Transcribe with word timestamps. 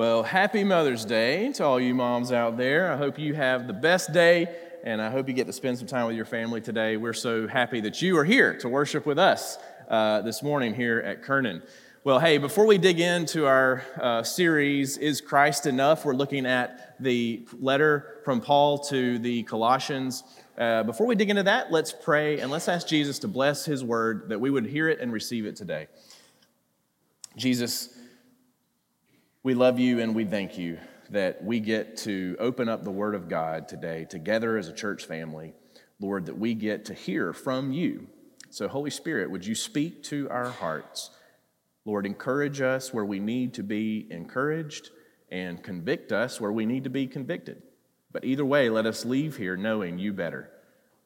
Well, 0.00 0.22
happy 0.22 0.64
Mother's 0.64 1.04
Day 1.04 1.52
to 1.52 1.62
all 1.62 1.78
you 1.78 1.94
moms 1.94 2.32
out 2.32 2.56
there. 2.56 2.90
I 2.90 2.96
hope 2.96 3.18
you 3.18 3.34
have 3.34 3.66
the 3.66 3.74
best 3.74 4.14
day 4.14 4.46
and 4.82 4.98
I 5.02 5.10
hope 5.10 5.28
you 5.28 5.34
get 5.34 5.46
to 5.46 5.52
spend 5.52 5.76
some 5.76 5.86
time 5.86 6.06
with 6.06 6.16
your 6.16 6.24
family 6.24 6.62
today. 6.62 6.96
We're 6.96 7.12
so 7.12 7.46
happy 7.46 7.82
that 7.82 8.00
you 8.00 8.16
are 8.16 8.24
here 8.24 8.56
to 8.60 8.68
worship 8.70 9.04
with 9.04 9.18
us 9.18 9.58
uh, 9.90 10.22
this 10.22 10.42
morning 10.42 10.74
here 10.74 11.00
at 11.00 11.22
Kernan. 11.22 11.62
Well, 12.02 12.18
hey, 12.18 12.38
before 12.38 12.64
we 12.64 12.78
dig 12.78 12.98
into 12.98 13.44
our 13.44 13.84
uh, 14.00 14.22
series, 14.22 14.96
Is 14.96 15.20
Christ 15.20 15.66
Enough? 15.66 16.06
We're 16.06 16.14
looking 16.14 16.46
at 16.46 16.96
the 16.98 17.46
letter 17.58 18.22
from 18.24 18.40
Paul 18.40 18.78
to 18.84 19.18
the 19.18 19.42
Colossians. 19.42 20.24
Uh, 20.56 20.82
before 20.82 21.06
we 21.06 21.14
dig 21.14 21.28
into 21.28 21.42
that, 21.42 21.70
let's 21.70 21.92
pray 21.92 22.40
and 22.40 22.50
let's 22.50 22.68
ask 22.68 22.88
Jesus 22.88 23.18
to 23.18 23.28
bless 23.28 23.66
his 23.66 23.84
word 23.84 24.30
that 24.30 24.40
we 24.40 24.48
would 24.48 24.64
hear 24.64 24.88
it 24.88 24.98
and 24.98 25.12
receive 25.12 25.44
it 25.44 25.56
today. 25.56 25.88
Jesus, 27.36 27.99
we 29.42 29.54
love 29.54 29.78
you 29.78 30.00
and 30.00 30.14
we 30.14 30.24
thank 30.24 30.58
you 30.58 30.78
that 31.08 31.42
we 31.42 31.60
get 31.60 31.96
to 31.96 32.36
open 32.38 32.68
up 32.68 32.84
the 32.84 32.90
Word 32.90 33.14
of 33.14 33.28
God 33.28 33.68
today 33.68 34.04
together 34.04 34.58
as 34.58 34.68
a 34.68 34.72
church 34.72 35.06
family. 35.06 35.54
Lord, 35.98 36.26
that 36.26 36.38
we 36.38 36.54
get 36.54 36.84
to 36.86 36.94
hear 36.94 37.32
from 37.32 37.72
you. 37.72 38.06
So, 38.50 38.68
Holy 38.68 38.90
Spirit, 38.90 39.30
would 39.30 39.46
you 39.46 39.54
speak 39.54 40.02
to 40.04 40.28
our 40.30 40.50
hearts? 40.50 41.10
Lord, 41.84 42.04
encourage 42.04 42.60
us 42.60 42.92
where 42.92 43.04
we 43.04 43.18
need 43.18 43.54
to 43.54 43.62
be 43.62 44.06
encouraged 44.10 44.90
and 45.30 45.62
convict 45.62 46.12
us 46.12 46.40
where 46.40 46.52
we 46.52 46.66
need 46.66 46.84
to 46.84 46.90
be 46.90 47.06
convicted. 47.06 47.62
But 48.12 48.24
either 48.24 48.44
way, 48.44 48.68
let 48.68 48.86
us 48.86 49.04
leave 49.04 49.36
here 49.36 49.56
knowing 49.56 49.98
you 49.98 50.12
better, 50.12 50.50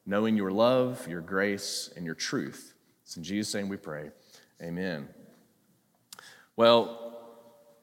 knowing 0.07 0.37
your 0.37 0.51
love, 0.51 1.07
your 1.07 1.21
grace, 1.21 1.91
and 1.97 2.05
your 2.05 2.15
truth. 2.15 2.75
It's 3.03 3.17
in 3.17 3.23
Jesus' 3.23 3.55
name 3.55 3.69
we 3.69 3.77
pray. 3.77 4.11
Amen. 4.63 5.09
Well, 6.57 7.04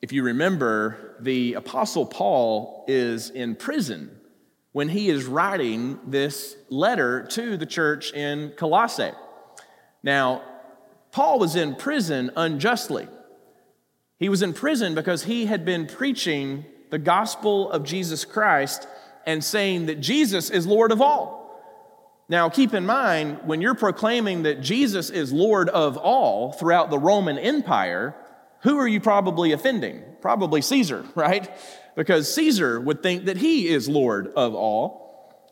if 0.02 0.12
you 0.12 0.24
remember, 0.24 1.16
the 1.20 1.54
Apostle 1.54 2.06
Paul 2.06 2.86
is 2.88 3.30
in 3.30 3.56
prison 3.56 4.20
when 4.72 4.90
he 4.90 5.10
is 5.10 5.26
writing 5.26 6.00
this 6.08 6.56
letter 6.70 7.24
to 7.32 7.58
the 7.58 7.66
church 7.66 8.12
in 8.14 8.54
Colossae. 8.58 9.12
Now, 10.02 10.42
Paul 11.12 11.40
was 11.40 11.56
in 11.56 11.76
prison 11.76 12.32
unjustly. 12.36 13.08
He 14.18 14.30
was 14.30 14.42
in 14.42 14.54
prison 14.54 14.96
because 14.96 15.24
he 15.24 15.46
had 15.46 15.66
been 15.66 15.86
preaching 15.86 16.66
the 16.90 17.00
gospel 17.00 17.70
of 17.70 17.84
Jesus 17.84 18.26
Christ 18.26 18.88
and 19.26 19.44
saying 19.44 19.86
that 19.86 20.00
Jesus 20.00 20.50
is 20.50 20.66
Lord 20.66 20.92
of 20.92 21.02
all. 21.02 21.42
Now, 22.28 22.50
keep 22.50 22.74
in 22.74 22.86
mind, 22.86 23.40
when 23.44 23.62
you're 23.62 23.76
proclaiming 23.76 24.44
that 24.44 24.62
Jesus 24.62 25.10
is 25.10 25.34
Lord 25.34 25.70
of 25.70 25.98
all 25.98 26.54
throughout 26.54 26.90
the 26.90 26.98
Roman 26.98 27.38
Empire, 27.38 28.16
who 28.64 28.78
are 28.78 28.88
you 28.88 29.00
probably 29.00 29.52
offending? 29.52 30.04
Probably 30.22 30.62
Caesar, 30.62 31.06
right? 31.16 31.50
Because 31.96 32.34
Caesar 32.36 32.80
would 32.80 33.04
think 33.04 33.26
that 33.26 33.38
he 33.38 33.68
is 33.68 33.90
Lord 33.90 34.28
of 34.36 34.56
all. 34.56 35.02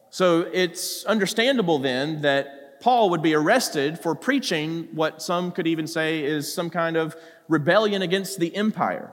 So 0.09 0.41
it's 0.53 1.05
understandable 1.05 1.79
then 1.79 2.21
that 2.21 2.81
Paul 2.81 3.09
would 3.09 3.21
be 3.21 3.35
arrested 3.35 3.99
for 3.99 4.15
preaching 4.15 4.87
what 4.93 5.21
some 5.21 5.51
could 5.51 5.67
even 5.67 5.85
say 5.85 6.23
is 6.23 6.51
some 6.51 6.69
kind 6.69 6.95
of 6.95 7.15
rebellion 7.47 8.01
against 8.01 8.39
the 8.39 8.55
empire. 8.55 9.11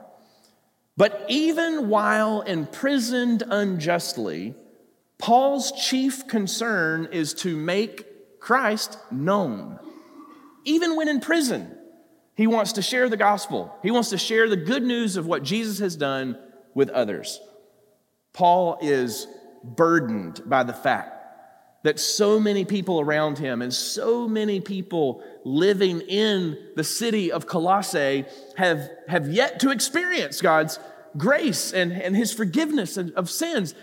But 0.95 1.25
even 1.27 1.89
while 1.89 2.41
imprisoned 2.41 3.43
unjustly, 3.47 4.55
Paul's 5.19 5.71
chief 5.71 6.27
concern 6.27 7.09
is 7.11 7.33
to 7.35 7.55
make 7.55 8.39
Christ 8.39 8.97
known, 9.11 9.79
even 10.63 10.95
when 10.95 11.07
in 11.07 11.19
prison. 11.19 11.76
He 12.37 12.45
wants 12.45 12.73
to 12.73 12.83
share 12.83 13.09
the 13.09 13.17
gospel. 13.17 13.75
He 13.81 13.89
wants 13.89 14.11
to 14.11 14.17
share 14.17 14.47
the 14.47 14.55
good 14.55 14.83
news 14.83 15.17
of 15.17 15.25
what 15.25 15.41
Jesus 15.41 15.79
has 15.79 15.95
done 15.95 16.37
with 16.75 16.89
others. 16.89 17.41
Paul 18.31 18.77
is 18.79 19.27
burdened 19.63 20.43
by 20.45 20.61
the 20.61 20.73
fact 20.73 21.15
that 21.83 21.99
so 21.99 22.39
many 22.39 22.63
people 22.63 22.99
around 22.99 23.39
him 23.39 23.63
and 23.63 23.73
so 23.73 24.27
many 24.27 24.61
people 24.61 25.23
living 25.45 26.01
in 26.01 26.57
the 26.75 26.83
city 26.83 27.31
of 27.31 27.47
Colossae 27.47 28.25
have, 28.55 28.87
have 29.07 29.27
yet 29.29 29.59
to 29.61 29.71
experience 29.71 30.39
God's 30.39 30.79
grace 31.17 31.73
and, 31.73 31.91
and 31.91 32.15
his 32.15 32.31
forgiveness 32.31 32.97
of 32.97 33.31
sins. 33.31 33.73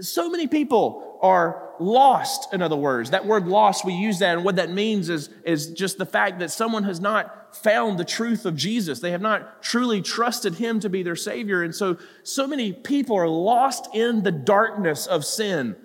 So 0.00 0.28
many 0.28 0.48
people 0.48 1.18
are 1.22 1.70
lost, 1.80 2.52
in 2.52 2.60
other 2.60 2.76
words. 2.76 3.10
That 3.10 3.24
word 3.24 3.46
lost, 3.46 3.86
we 3.86 3.94
use 3.94 4.18
that, 4.18 4.36
and 4.36 4.44
what 4.44 4.56
that 4.56 4.70
means 4.70 5.08
is, 5.08 5.30
is 5.44 5.70
just 5.70 5.96
the 5.96 6.06
fact 6.06 6.40
that 6.40 6.50
someone 6.50 6.84
has 6.84 7.00
not 7.00 7.41
found 7.52 7.98
the 7.98 8.04
truth 8.04 8.46
of 8.46 8.56
Jesus. 8.56 9.00
They 9.00 9.10
have 9.10 9.20
not 9.20 9.62
truly 9.62 10.02
trusted 10.02 10.54
Him 10.54 10.80
to 10.80 10.88
be 10.88 11.02
their 11.02 11.16
Savior. 11.16 11.62
And 11.62 11.74
so, 11.74 11.98
so 12.22 12.46
many 12.46 12.72
people 12.72 13.16
are 13.16 13.28
lost 13.28 13.94
in 13.94 14.22
the 14.22 14.32
darkness 14.32 15.06
of 15.06 15.24
sin. 15.24 15.76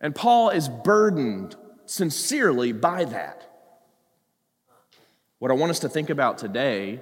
And 0.00 0.14
Paul 0.14 0.50
is 0.50 0.68
burdened 0.68 1.56
sincerely 1.86 2.72
by 2.72 3.04
that. 3.04 3.46
What 5.38 5.50
I 5.50 5.54
want 5.54 5.70
us 5.70 5.80
to 5.80 5.88
think 5.88 6.10
about 6.10 6.38
today 6.38 7.00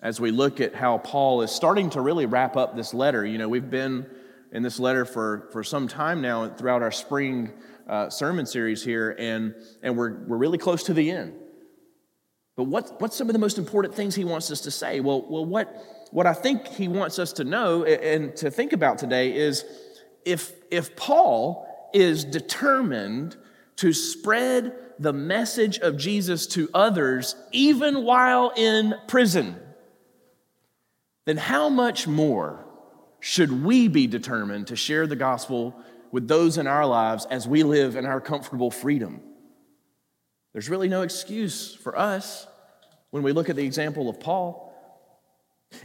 as 0.00 0.20
we 0.20 0.30
look 0.30 0.60
at 0.60 0.74
how 0.74 0.98
Paul 0.98 1.42
is 1.42 1.50
starting 1.50 1.90
to 1.90 2.00
really 2.00 2.26
wrap 2.26 2.56
up 2.56 2.76
this 2.76 2.94
letter, 2.94 3.26
you 3.26 3.38
know, 3.38 3.48
we've 3.48 3.70
been 3.70 4.06
in 4.52 4.62
this 4.62 4.78
letter 4.78 5.04
for, 5.04 5.48
for 5.52 5.64
some 5.64 5.88
time 5.88 6.20
now 6.20 6.48
throughout 6.48 6.82
our 6.82 6.92
spring 6.92 7.52
uh, 7.88 8.08
sermon 8.10 8.46
series 8.46 8.84
here, 8.84 9.16
and, 9.18 9.54
and 9.82 9.96
we're, 9.96 10.24
we're 10.24 10.36
really 10.36 10.58
close 10.58 10.84
to 10.84 10.94
the 10.94 11.10
end. 11.10 11.34
But 12.58 12.64
what, 12.64 13.00
what's 13.00 13.14
some 13.14 13.28
of 13.28 13.34
the 13.34 13.38
most 13.38 13.56
important 13.56 13.94
things 13.94 14.16
he 14.16 14.24
wants 14.24 14.50
us 14.50 14.62
to 14.62 14.72
say? 14.72 14.98
Well, 14.98 15.24
well 15.28 15.46
what, 15.46 16.08
what 16.10 16.26
I 16.26 16.32
think 16.32 16.66
he 16.66 16.88
wants 16.88 17.20
us 17.20 17.32
to 17.34 17.44
know 17.44 17.84
and 17.84 18.34
to 18.38 18.50
think 18.50 18.72
about 18.72 18.98
today 18.98 19.32
is 19.32 19.64
if, 20.24 20.52
if 20.68 20.96
Paul 20.96 21.88
is 21.94 22.24
determined 22.24 23.36
to 23.76 23.92
spread 23.92 24.76
the 24.98 25.12
message 25.12 25.78
of 25.78 25.96
Jesus 25.96 26.48
to 26.48 26.68
others, 26.74 27.36
even 27.52 28.02
while 28.02 28.52
in 28.56 28.96
prison, 29.06 29.54
then 31.26 31.36
how 31.36 31.68
much 31.68 32.08
more 32.08 32.66
should 33.20 33.62
we 33.62 33.86
be 33.86 34.08
determined 34.08 34.66
to 34.66 34.74
share 34.74 35.06
the 35.06 35.14
gospel 35.14 35.80
with 36.10 36.26
those 36.26 36.58
in 36.58 36.66
our 36.66 36.86
lives 36.86 37.24
as 37.26 37.46
we 37.46 37.62
live 37.62 37.94
in 37.94 38.04
our 38.04 38.20
comfortable 38.20 38.72
freedom? 38.72 39.20
There's 40.52 40.68
really 40.68 40.88
no 40.88 41.02
excuse 41.02 41.74
for 41.74 41.98
us 41.98 42.46
when 43.10 43.22
we 43.22 43.32
look 43.32 43.48
at 43.48 43.56
the 43.56 43.64
example 43.64 44.08
of 44.08 44.20
Paul. 44.20 44.64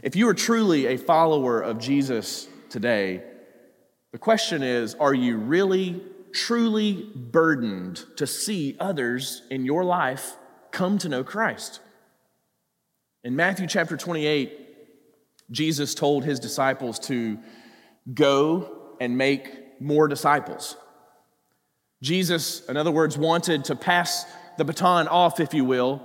If 0.02 0.16
you 0.16 0.28
are 0.28 0.34
truly 0.34 0.86
a 0.86 0.96
follower 0.96 1.60
of 1.60 1.78
Jesus 1.78 2.48
today, 2.70 3.22
the 4.12 4.18
question 4.18 4.62
is 4.62 4.94
are 4.94 5.14
you 5.14 5.36
really, 5.36 6.02
truly 6.32 7.10
burdened 7.14 8.04
to 8.16 8.26
see 8.26 8.76
others 8.80 9.42
in 9.50 9.64
your 9.64 9.84
life 9.84 10.36
come 10.70 10.98
to 10.98 11.08
know 11.08 11.24
Christ? 11.24 11.80
In 13.22 13.36
Matthew 13.36 13.66
chapter 13.66 13.96
28, 13.96 14.60
Jesus 15.50 15.94
told 15.94 16.24
his 16.24 16.40
disciples 16.40 16.98
to 17.00 17.38
go 18.12 18.96
and 19.00 19.16
make 19.16 19.80
more 19.80 20.08
disciples. 20.08 20.76
Jesus, 22.02 22.64
in 22.66 22.76
other 22.76 22.90
words, 22.90 23.16
wanted 23.16 23.64
to 23.64 23.76
pass 23.76 24.26
the 24.56 24.64
baton 24.64 25.08
off, 25.08 25.40
if 25.40 25.54
you 25.54 25.64
will. 25.64 26.02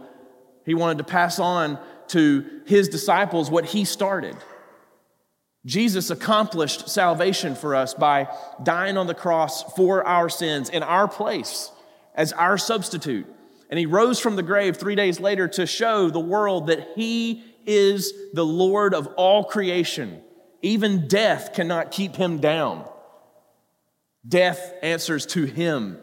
He 0.66 0.74
wanted 0.74 1.00
to 1.00 1.04
pass 1.04 1.40
on 1.40 1.80
to 2.10 2.62
his 2.66 2.90
disciples 2.90 3.50
what 3.50 3.66
he 3.66 3.86
started. 3.86 4.36
Jesus 5.66 6.10
accomplished 6.10 6.90
salvation 6.90 7.56
for 7.56 7.76
us 7.76 7.94
by 7.94 8.28
dying 8.64 8.98
on 8.98 9.08
the 9.08 9.14
cross 9.14 9.64
for 9.74 10.06
our 10.08 10.30
sins 10.30 10.70
in 10.70 10.84
our 10.84 11.08
place 11.08 11.72
as 12.16 12.34
our 12.34 12.58
substitute. 12.58 13.28
And 13.70 13.78
he 13.78 13.86
rose 13.86 14.20
from 14.20 14.36
the 14.36 14.44
grave 14.44 14.78
three 14.78 14.96
days 14.96 15.20
later 15.20 15.48
to 15.50 15.68
show 15.68 16.10
the 16.10 16.20
world 16.20 16.68
that 16.68 16.90
he 16.96 17.44
is 17.66 18.14
the 18.34 18.46
Lord 18.46 18.94
of 18.94 19.08
all 19.16 19.44
creation. 19.44 20.22
Even 20.62 21.08
death 21.08 21.54
cannot 21.54 21.92
keep 21.92 22.16
him 22.16 22.40
down. 22.40 22.86
Death 24.28 24.74
answers 24.82 25.26
to 25.28 25.46
him. 25.46 26.00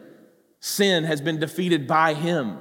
Sin 0.67 1.05
has 1.05 1.21
been 1.21 1.39
defeated 1.39 1.87
by 1.87 2.13
him. 2.13 2.57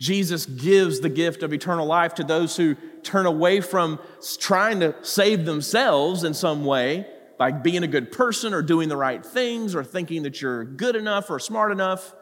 Jesus 0.00 0.44
gives 0.44 0.98
the 0.98 1.08
gift 1.08 1.44
of 1.44 1.52
eternal 1.52 1.86
life 1.86 2.14
to 2.14 2.24
those 2.24 2.56
who 2.56 2.74
turn 3.04 3.26
away 3.26 3.60
from 3.60 4.00
trying 4.40 4.80
to 4.80 4.96
save 5.02 5.44
themselves 5.44 6.24
in 6.24 6.34
some 6.34 6.64
way 6.64 7.06
by 7.38 7.52
being 7.52 7.84
a 7.84 7.86
good 7.86 8.10
person 8.10 8.52
or 8.52 8.60
doing 8.60 8.88
the 8.88 8.96
right 8.96 9.24
things 9.24 9.76
or 9.76 9.84
thinking 9.84 10.24
that 10.24 10.42
you're 10.42 10.64
good 10.64 10.96
enough 10.96 11.30
or 11.30 11.38
smart 11.38 11.70
enough. 11.70 12.12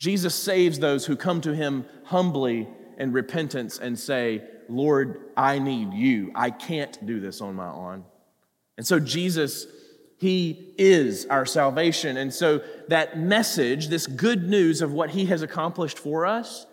Jesus 0.00 0.34
saves 0.34 0.80
those 0.80 1.06
who 1.06 1.14
come 1.14 1.40
to 1.42 1.54
him 1.54 1.86
humbly 2.02 2.68
in 2.98 3.12
repentance 3.12 3.78
and 3.78 3.96
say, 3.96 4.42
Lord, 4.68 5.30
I 5.36 5.60
need 5.60 5.94
you. 5.94 6.32
I 6.34 6.50
can't 6.50 7.06
do 7.06 7.20
this 7.20 7.40
on 7.40 7.54
my 7.54 7.70
own. 7.70 8.04
And 8.76 8.84
so 8.84 8.98
Jesus 8.98 9.68
he 10.18 10.74
is 10.76 11.26
our 11.26 11.46
salvation. 11.46 12.16
And 12.16 12.34
so, 12.34 12.60
that 12.88 13.18
message, 13.18 13.88
this 13.88 14.06
good 14.06 14.48
news 14.48 14.82
of 14.82 14.92
what 14.92 15.10
He 15.10 15.26
has 15.26 15.42
accomplished 15.42 15.98
for 15.98 16.26
us, 16.26 16.66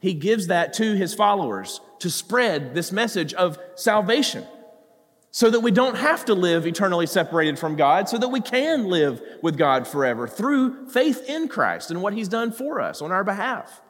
He 0.00 0.14
gives 0.14 0.48
that 0.48 0.72
to 0.74 0.94
His 0.94 1.14
followers 1.14 1.80
to 2.00 2.10
spread 2.10 2.74
this 2.74 2.92
message 2.92 3.32
of 3.34 3.58
salvation. 3.76 4.44
so 5.30 5.50
that 5.50 5.60
we 5.60 5.70
don't 5.70 5.98
have 5.98 6.24
to 6.24 6.34
live 6.34 6.66
eternally 6.66 7.06
separated 7.06 7.58
from 7.58 7.76
God, 7.76 8.08
so 8.08 8.16
that 8.16 8.30
we 8.30 8.40
can 8.40 8.86
live 8.86 9.20
with 9.42 9.58
God 9.58 9.86
forever 9.86 10.26
through 10.26 10.88
faith 10.88 11.22
in 11.28 11.48
Christ 11.48 11.90
and 11.90 12.00
what 12.02 12.14
He's 12.14 12.28
done 12.28 12.50
for 12.50 12.80
us 12.80 13.02
on 13.02 13.12
our 13.12 13.22
behalf. 13.22 13.82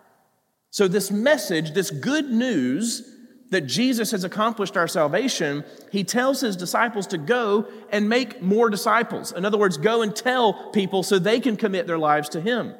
So, 0.70 0.86
this 0.86 1.10
message, 1.10 1.72
this 1.72 1.90
good 1.90 2.28
news 2.28 3.14
that 3.50 3.62
Jesus 3.62 4.10
has 4.10 4.24
accomplished 4.24 4.76
our 4.76 4.88
salvation, 4.88 5.64
He 5.90 6.04
tells 6.04 6.40
His 6.40 6.56
disciples 6.56 7.06
to 7.08 7.18
go 7.18 7.66
and 7.90 8.08
make 8.08 8.42
more 8.42 8.68
disciples. 8.70 9.32
In 9.32 9.44
other 9.44 9.58
words, 9.58 9.76
go 9.76 10.02
and 10.02 10.14
tell 10.14 10.70
people 10.70 11.02
so 11.02 11.18
they 11.18 11.40
can 11.40 11.56
commit 11.56 11.86
their 11.86 11.98
lives 11.98 12.28
to 12.30 12.40
Him, 12.40 12.74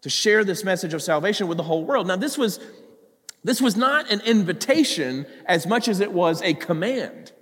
to 0.00 0.10
share 0.10 0.44
this 0.44 0.64
message 0.64 0.94
of 0.94 1.02
salvation 1.02 1.46
with 1.46 1.58
the 1.58 1.64
whole 1.64 1.84
world. 1.84 2.06
Now, 2.06 2.16
this 2.16 2.38
was, 2.38 2.58
this 3.44 3.60
was 3.60 3.76
not 3.76 4.10
an 4.10 4.20
invitation 4.22 5.26
as 5.46 5.66
much 5.66 5.88
as 5.88 6.00
it 6.00 6.12
was 6.12 6.42
a 6.42 6.54
command. 6.54 7.32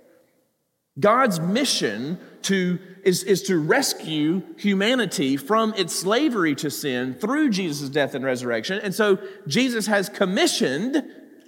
God's 0.99 1.39
mission 1.39 2.19
to, 2.43 2.79
is, 3.03 3.23
is 3.23 3.43
to 3.43 3.57
rescue 3.57 4.41
humanity 4.57 5.37
from 5.37 5.73
its 5.75 5.95
slavery 5.95 6.53
to 6.55 6.69
sin 6.69 7.13
through 7.13 7.49
Jesus' 7.49 7.89
death 7.89 8.13
and 8.13 8.25
resurrection. 8.25 8.79
And 8.83 8.93
so 8.93 9.19
Jesus 9.47 9.87
has 9.87 10.09
commissioned, 10.09 11.03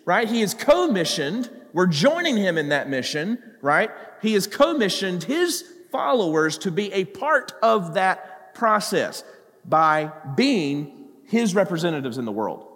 right? 0.06 0.28
He 0.28 0.42
is 0.42 0.54
commissioned. 0.54 1.50
We're 1.74 1.88
joining 1.88 2.38
him 2.38 2.58
in 2.58 2.70
that 2.70 2.90
mission, 2.90 3.42
right? 3.62 3.92
He 4.22 4.34
has 4.34 4.48
commissioned 4.48 5.24
his 5.24 5.64
followers 5.92 6.58
to 6.60 6.72
be 6.72 6.92
a 6.94 7.06
part 7.06 7.54
of 7.62 7.96
that 7.96 8.54
process 8.56 9.24
by 9.66 10.12
being 10.36 11.08
his 11.26 11.56
representatives 11.56 12.18
in 12.18 12.26
the 12.26 12.32
world. 12.32 12.68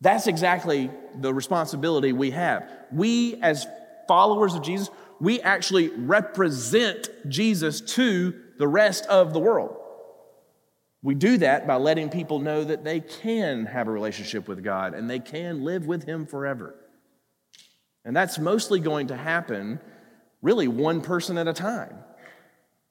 That's 0.00 0.26
exactly 0.26 0.90
the 1.14 1.32
responsibility 1.32 2.12
we 2.12 2.30
have. 2.32 2.70
We, 2.92 3.36
as 3.42 3.66
followers 4.06 4.54
of 4.54 4.62
Jesus, 4.62 4.90
we 5.20 5.40
actually 5.40 5.88
represent 5.88 7.08
Jesus 7.28 7.80
to 7.80 8.34
the 8.58 8.68
rest 8.68 9.06
of 9.06 9.32
the 9.32 9.40
world. 9.40 9.75
We 11.06 11.14
do 11.14 11.38
that 11.38 11.68
by 11.68 11.76
letting 11.76 12.08
people 12.08 12.40
know 12.40 12.64
that 12.64 12.82
they 12.82 12.98
can 12.98 13.66
have 13.66 13.86
a 13.86 13.92
relationship 13.92 14.48
with 14.48 14.64
God 14.64 14.92
and 14.92 15.08
they 15.08 15.20
can 15.20 15.62
live 15.62 15.86
with 15.86 16.02
Him 16.02 16.26
forever. 16.26 16.74
And 18.04 18.16
that's 18.16 18.40
mostly 18.40 18.80
going 18.80 19.06
to 19.06 19.16
happen 19.16 19.78
really 20.42 20.66
one 20.66 21.00
person 21.00 21.38
at 21.38 21.46
a 21.46 21.52
time. 21.52 21.94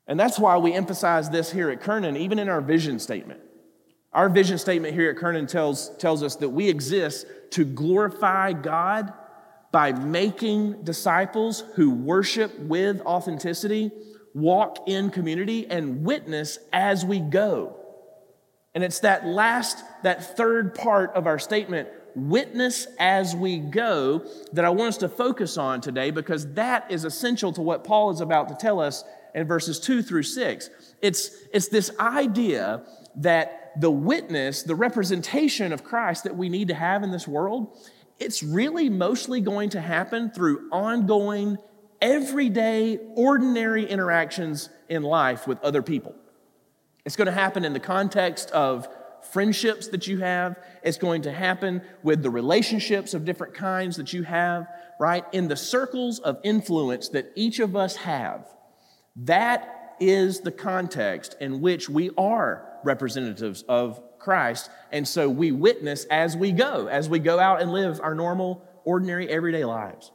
And 0.07 0.17
that's 0.17 0.39
why 0.39 0.57
we 0.59 0.71
emphasize 0.71 1.29
this 1.29 1.51
here 1.51 1.69
at 1.69 1.81
Kernan, 1.81 2.15
even 2.15 2.39
in 2.39 2.47
our 2.47 2.61
vision 2.61 2.99
statement. 2.99 3.41
Our 4.13 4.29
vision 4.29 4.59
statement 4.59 4.93
here 4.93 5.09
at 5.09 5.17
Kernan 5.17 5.45
tells, 5.45 5.89
tells 5.97 6.23
us 6.23 6.37
that 6.37 6.47
we 6.47 6.69
exist 6.69 7.27
to 7.51 7.65
glorify 7.65 8.53
God 8.53 9.11
by 9.73 9.91
making 9.91 10.85
disciples 10.85 11.65
who 11.75 11.89
worship 11.89 12.57
with 12.59 13.01
authenticity, 13.01 13.91
walk 14.33 14.87
in 14.87 15.09
community, 15.09 15.67
and 15.69 16.05
witness 16.05 16.59
as 16.71 17.03
we 17.03 17.19
go. 17.19 17.81
And 18.75 18.83
it's 18.83 18.99
that 18.99 19.25
last, 19.25 19.83
that 20.03 20.37
third 20.37 20.75
part 20.75 21.13
of 21.15 21.27
our 21.27 21.39
statement, 21.39 21.87
witness 22.13 22.87
as 22.99 23.33
we 23.35 23.57
go, 23.57 24.25
that 24.51 24.65
I 24.65 24.69
want 24.69 24.89
us 24.89 24.97
to 24.97 25.09
focus 25.09 25.57
on 25.57 25.79
today 25.79 26.11
because 26.11 26.53
that 26.53 26.91
is 26.91 27.05
essential 27.05 27.53
to 27.53 27.61
what 27.61 27.85
Paul 27.85 28.11
is 28.11 28.19
about 28.19 28.49
to 28.49 28.55
tell 28.55 28.81
us 28.81 29.05
in 29.33 29.47
verses 29.47 29.79
two 29.79 30.01
through 30.01 30.23
six. 30.23 30.69
It's, 31.01 31.31
it's 31.53 31.69
this 31.69 31.89
idea 31.99 32.83
that 33.17 33.71
the 33.79 33.91
witness, 33.91 34.63
the 34.63 34.75
representation 34.75 35.71
of 35.71 35.83
Christ 35.83 36.25
that 36.25 36.35
we 36.35 36.49
need 36.49 36.67
to 36.67 36.75
have 36.75 37.03
in 37.03 37.11
this 37.11 37.27
world, 37.27 37.77
it's 38.19 38.43
really 38.43 38.89
mostly 38.89 39.41
going 39.41 39.69
to 39.71 39.81
happen 39.81 40.31
through 40.31 40.69
ongoing, 40.71 41.57
everyday, 42.01 42.97
ordinary 43.15 43.85
interactions 43.85 44.69
in 44.89 45.03
life 45.03 45.47
with 45.47 45.61
other 45.61 45.81
people. 45.81 46.15
It's 47.05 47.15
going 47.15 47.27
to 47.27 47.31
happen 47.31 47.63
in 47.63 47.73
the 47.73 47.79
context 47.79 48.51
of 48.51 48.87
friendships 49.31 49.87
that 49.89 50.07
you 50.07 50.19
have. 50.19 50.57
It's 50.83 50.97
going 50.97 51.23
to 51.23 51.31
happen 51.31 51.81
with 52.03 52.23
the 52.23 52.29
relationships 52.29 53.13
of 53.13 53.25
different 53.25 53.53
kinds 53.53 53.97
that 53.97 54.13
you 54.13 54.23
have, 54.23 54.67
right? 54.99 55.25
In 55.31 55.47
the 55.47 55.55
circles 55.55 56.19
of 56.19 56.39
influence 56.43 57.09
that 57.09 57.31
each 57.35 57.59
of 57.59 57.75
us 57.75 57.95
have. 57.97 58.47
That 59.17 59.95
is 59.99 60.41
the 60.41 60.51
context 60.51 61.35
in 61.39 61.61
which 61.61 61.89
we 61.89 62.11
are 62.17 62.67
representatives 62.83 63.63
of 63.63 64.01
Christ. 64.19 64.69
And 64.91 65.07
so 65.07 65.29
we 65.29 65.51
witness 65.51 66.05
as 66.05 66.35
we 66.35 66.51
go, 66.51 66.87
as 66.87 67.07
we 67.07 67.19
go 67.19 67.39
out 67.39 67.61
and 67.61 67.71
live 67.71 68.01
our 68.01 68.15
normal, 68.15 68.63
ordinary, 68.83 69.29
everyday 69.29 69.63
lives. 69.63 70.11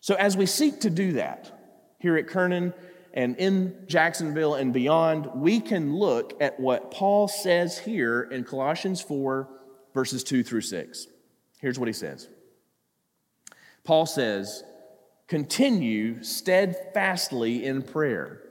So 0.00 0.14
as 0.14 0.36
we 0.36 0.46
seek 0.46 0.80
to 0.80 0.90
do 0.90 1.12
that 1.12 1.50
here 1.98 2.16
at 2.16 2.26
Kernan 2.26 2.74
and 3.14 3.36
in 3.36 3.84
Jacksonville 3.86 4.54
and 4.54 4.72
beyond, 4.72 5.26
we 5.34 5.60
can 5.60 5.94
look 5.94 6.34
at 6.40 6.58
what 6.58 6.90
Paul 6.90 7.28
says 7.28 7.78
here 7.78 8.22
in 8.22 8.44
Colossians 8.44 9.02
4, 9.02 9.48
verses 9.92 10.24
2 10.24 10.42
through 10.42 10.62
6. 10.62 11.06
Here's 11.60 11.78
what 11.78 11.88
he 11.88 11.92
says 11.92 12.28
Paul 13.84 14.06
says, 14.06 14.64
Continue 15.28 16.22
steadfastly 16.22 17.64
in 17.64 17.82
prayer, 17.82 18.42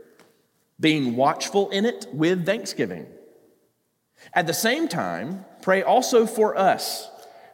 being 0.80 1.16
watchful 1.16 1.70
in 1.70 1.86
it 1.86 2.08
with 2.14 2.46
thanksgiving. 2.46 3.08
At 4.34 4.46
the 4.46 4.54
same 4.54 4.88
time, 4.88 5.46
pray 5.64 5.82
also 5.82 6.28
for 6.28 6.56
us 6.56 7.10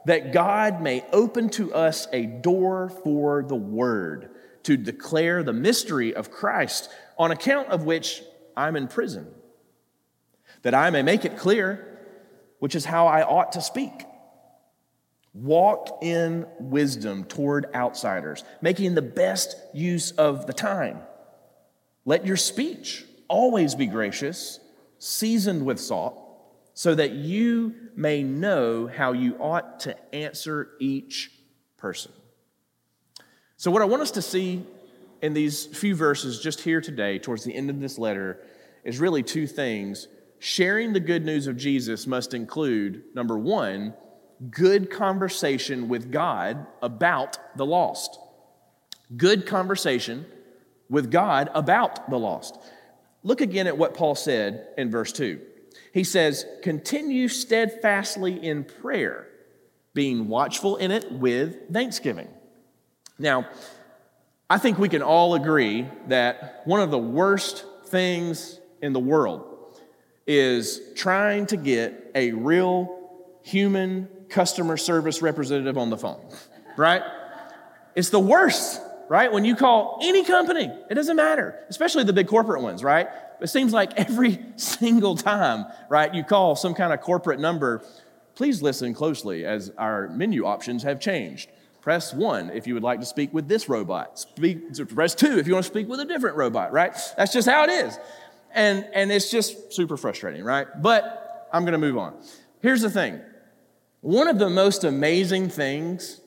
that 0.05 0.33
God 0.33 0.81
may 0.81 1.05
open 1.13 1.49
to 1.51 1.73
us 1.73 2.07
a 2.11 2.25
door 2.25 2.89
for 3.03 3.43
the 3.43 3.55
word 3.55 4.29
to 4.67 4.75
declare 4.75 5.43
the 5.43 5.53
mystery 5.53 6.13
of 6.13 6.29
Christ, 6.29 6.89
on 7.17 7.31
account 7.31 7.69
of 7.69 7.85
which 7.85 8.21
I'm 8.57 8.75
in 8.75 8.89
prison, 8.89 9.25
that 10.63 10.75
I 10.75 10.89
may 10.89 11.03
make 11.03 11.23
it 11.23 11.37
clear, 11.37 11.97
which 12.59 12.75
is 12.75 12.83
how 12.83 13.07
I 13.07 13.23
ought 13.23 13.53
to 13.53 13.61
speak. 13.61 13.93
Walk 15.33 15.99
in 16.01 16.45
wisdom 16.59 17.23
toward 17.23 17.73
outsiders, 17.73 18.43
making 18.61 18.93
the 18.93 19.01
best 19.01 19.55
use 19.73 20.11
of 20.11 20.47
the 20.47 20.53
time. 20.53 20.99
Let 22.03 22.25
your 22.25 22.35
speech 22.35 23.05
always 23.29 23.73
be 23.73 23.85
gracious, 23.85 24.59
seasoned 24.99 25.65
with 25.65 25.79
salt 25.79 26.21
so 26.73 26.93
that 26.93 27.11
you 27.11 27.73
may 27.95 28.21
know 28.21 28.87
how 28.87 29.13
you 29.13 29.37
ought 29.37 29.79
to 29.81 29.95
answer 30.13 30.71
each 30.81 31.31
person. 31.77 32.11
So, 33.59 33.71
what 33.71 33.81
I 33.81 33.85
want 33.85 34.03
us 34.03 34.11
to 34.11 34.21
see 34.21 34.63
in 35.23 35.33
these 35.33 35.65
few 35.65 35.95
verses 35.95 36.39
just 36.39 36.61
here 36.61 36.79
today, 36.79 37.17
towards 37.17 37.43
the 37.43 37.55
end 37.55 37.71
of 37.71 37.79
this 37.79 37.97
letter, 37.97 38.39
is 38.83 38.99
really 38.99 39.23
two 39.23 39.47
things. 39.47 40.07
Sharing 40.37 40.93
the 40.93 40.99
good 40.99 41.25
news 41.25 41.47
of 41.47 41.57
Jesus 41.57 42.05
must 42.05 42.35
include, 42.35 43.03
number 43.15 43.35
one, 43.35 43.95
good 44.51 44.91
conversation 44.91 45.89
with 45.89 46.11
God 46.11 46.67
about 46.83 47.39
the 47.57 47.65
lost. 47.65 48.19
Good 49.15 49.47
conversation 49.47 50.27
with 50.87 51.09
God 51.09 51.49
about 51.55 52.11
the 52.11 52.19
lost. 52.19 52.59
Look 53.23 53.41
again 53.41 53.65
at 53.65 53.79
what 53.79 53.95
Paul 53.95 54.13
said 54.13 54.67
in 54.77 54.91
verse 54.91 55.11
2. 55.11 55.41
He 55.95 56.03
says, 56.03 56.45
continue 56.61 57.27
steadfastly 57.27 58.45
in 58.45 58.65
prayer, 58.65 59.27
being 59.95 60.27
watchful 60.27 60.77
in 60.77 60.91
it 60.91 61.11
with 61.11 61.73
thanksgiving. 61.73 62.27
Now, 63.19 63.47
I 64.49 64.57
think 64.57 64.77
we 64.77 64.89
can 64.89 65.01
all 65.01 65.35
agree 65.35 65.87
that 66.07 66.61
one 66.65 66.79
of 66.79 66.91
the 66.91 66.97
worst 66.97 67.65
things 67.87 68.59
in 68.81 68.93
the 68.93 68.99
world 68.99 69.79
is 70.25 70.81
trying 70.95 71.45
to 71.47 71.57
get 71.57 72.11
a 72.15 72.31
real 72.31 73.09
human 73.43 74.07
customer 74.29 74.77
service 74.77 75.21
representative 75.21 75.77
on 75.77 75.89
the 75.89 75.97
phone, 75.97 76.21
right? 76.75 77.01
It's 77.95 78.09
the 78.09 78.19
worst, 78.19 78.81
right? 79.09 79.31
When 79.31 79.45
you 79.45 79.55
call 79.55 79.99
any 80.01 80.23
company, 80.23 80.71
it 80.89 80.93
doesn't 80.93 81.15
matter, 81.15 81.59
especially 81.69 82.03
the 82.03 82.13
big 82.13 82.27
corporate 82.27 82.61
ones, 82.61 82.83
right? 82.83 83.07
It 83.41 83.47
seems 83.47 83.73
like 83.73 83.93
every 83.97 84.39
single 84.57 85.15
time, 85.15 85.65
right, 85.89 86.13
you 86.13 86.23
call 86.23 86.55
some 86.55 86.73
kind 86.73 86.93
of 86.93 87.01
corporate 87.01 87.39
number, 87.39 87.83
please 88.35 88.61
listen 88.61 88.93
closely 88.93 89.45
as 89.45 89.71
our 89.77 90.09
menu 90.09 90.45
options 90.45 90.83
have 90.83 90.99
changed. 90.99 91.49
Press 91.87 92.13
one 92.13 92.49
if 92.49 92.67
you 92.67 92.73
would 92.73 92.83
like 92.83 92.99
to 92.99 93.05
speak 93.05 93.33
with 93.33 93.47
this 93.47 93.69
robot. 93.69 94.19
Speak, 94.19 94.75
press 94.89 95.15
two 95.15 95.39
if 95.39 95.47
you 95.47 95.53
want 95.53 95.63
to 95.63 95.71
speak 95.71 95.87
with 95.87 96.01
a 96.01 96.05
different 96.05 96.35
robot, 96.35 96.73
right? 96.73 96.93
That's 97.15 97.31
just 97.31 97.47
how 97.47 97.63
it 97.63 97.69
is. 97.69 97.97
And, 98.53 98.85
and 98.93 99.09
it's 99.09 99.31
just 99.31 99.71
super 99.71 99.95
frustrating, 99.95 100.43
right? 100.43 100.67
But 100.81 101.47
I'm 101.53 101.63
going 101.63 101.71
to 101.71 101.77
move 101.77 101.97
on. 101.97 102.21
Here's 102.61 102.81
the 102.81 102.89
thing 102.89 103.21
one 104.01 104.27
of 104.27 104.37
the 104.37 104.49
most 104.49 104.83
amazing 104.83 105.47
things, 105.47 106.19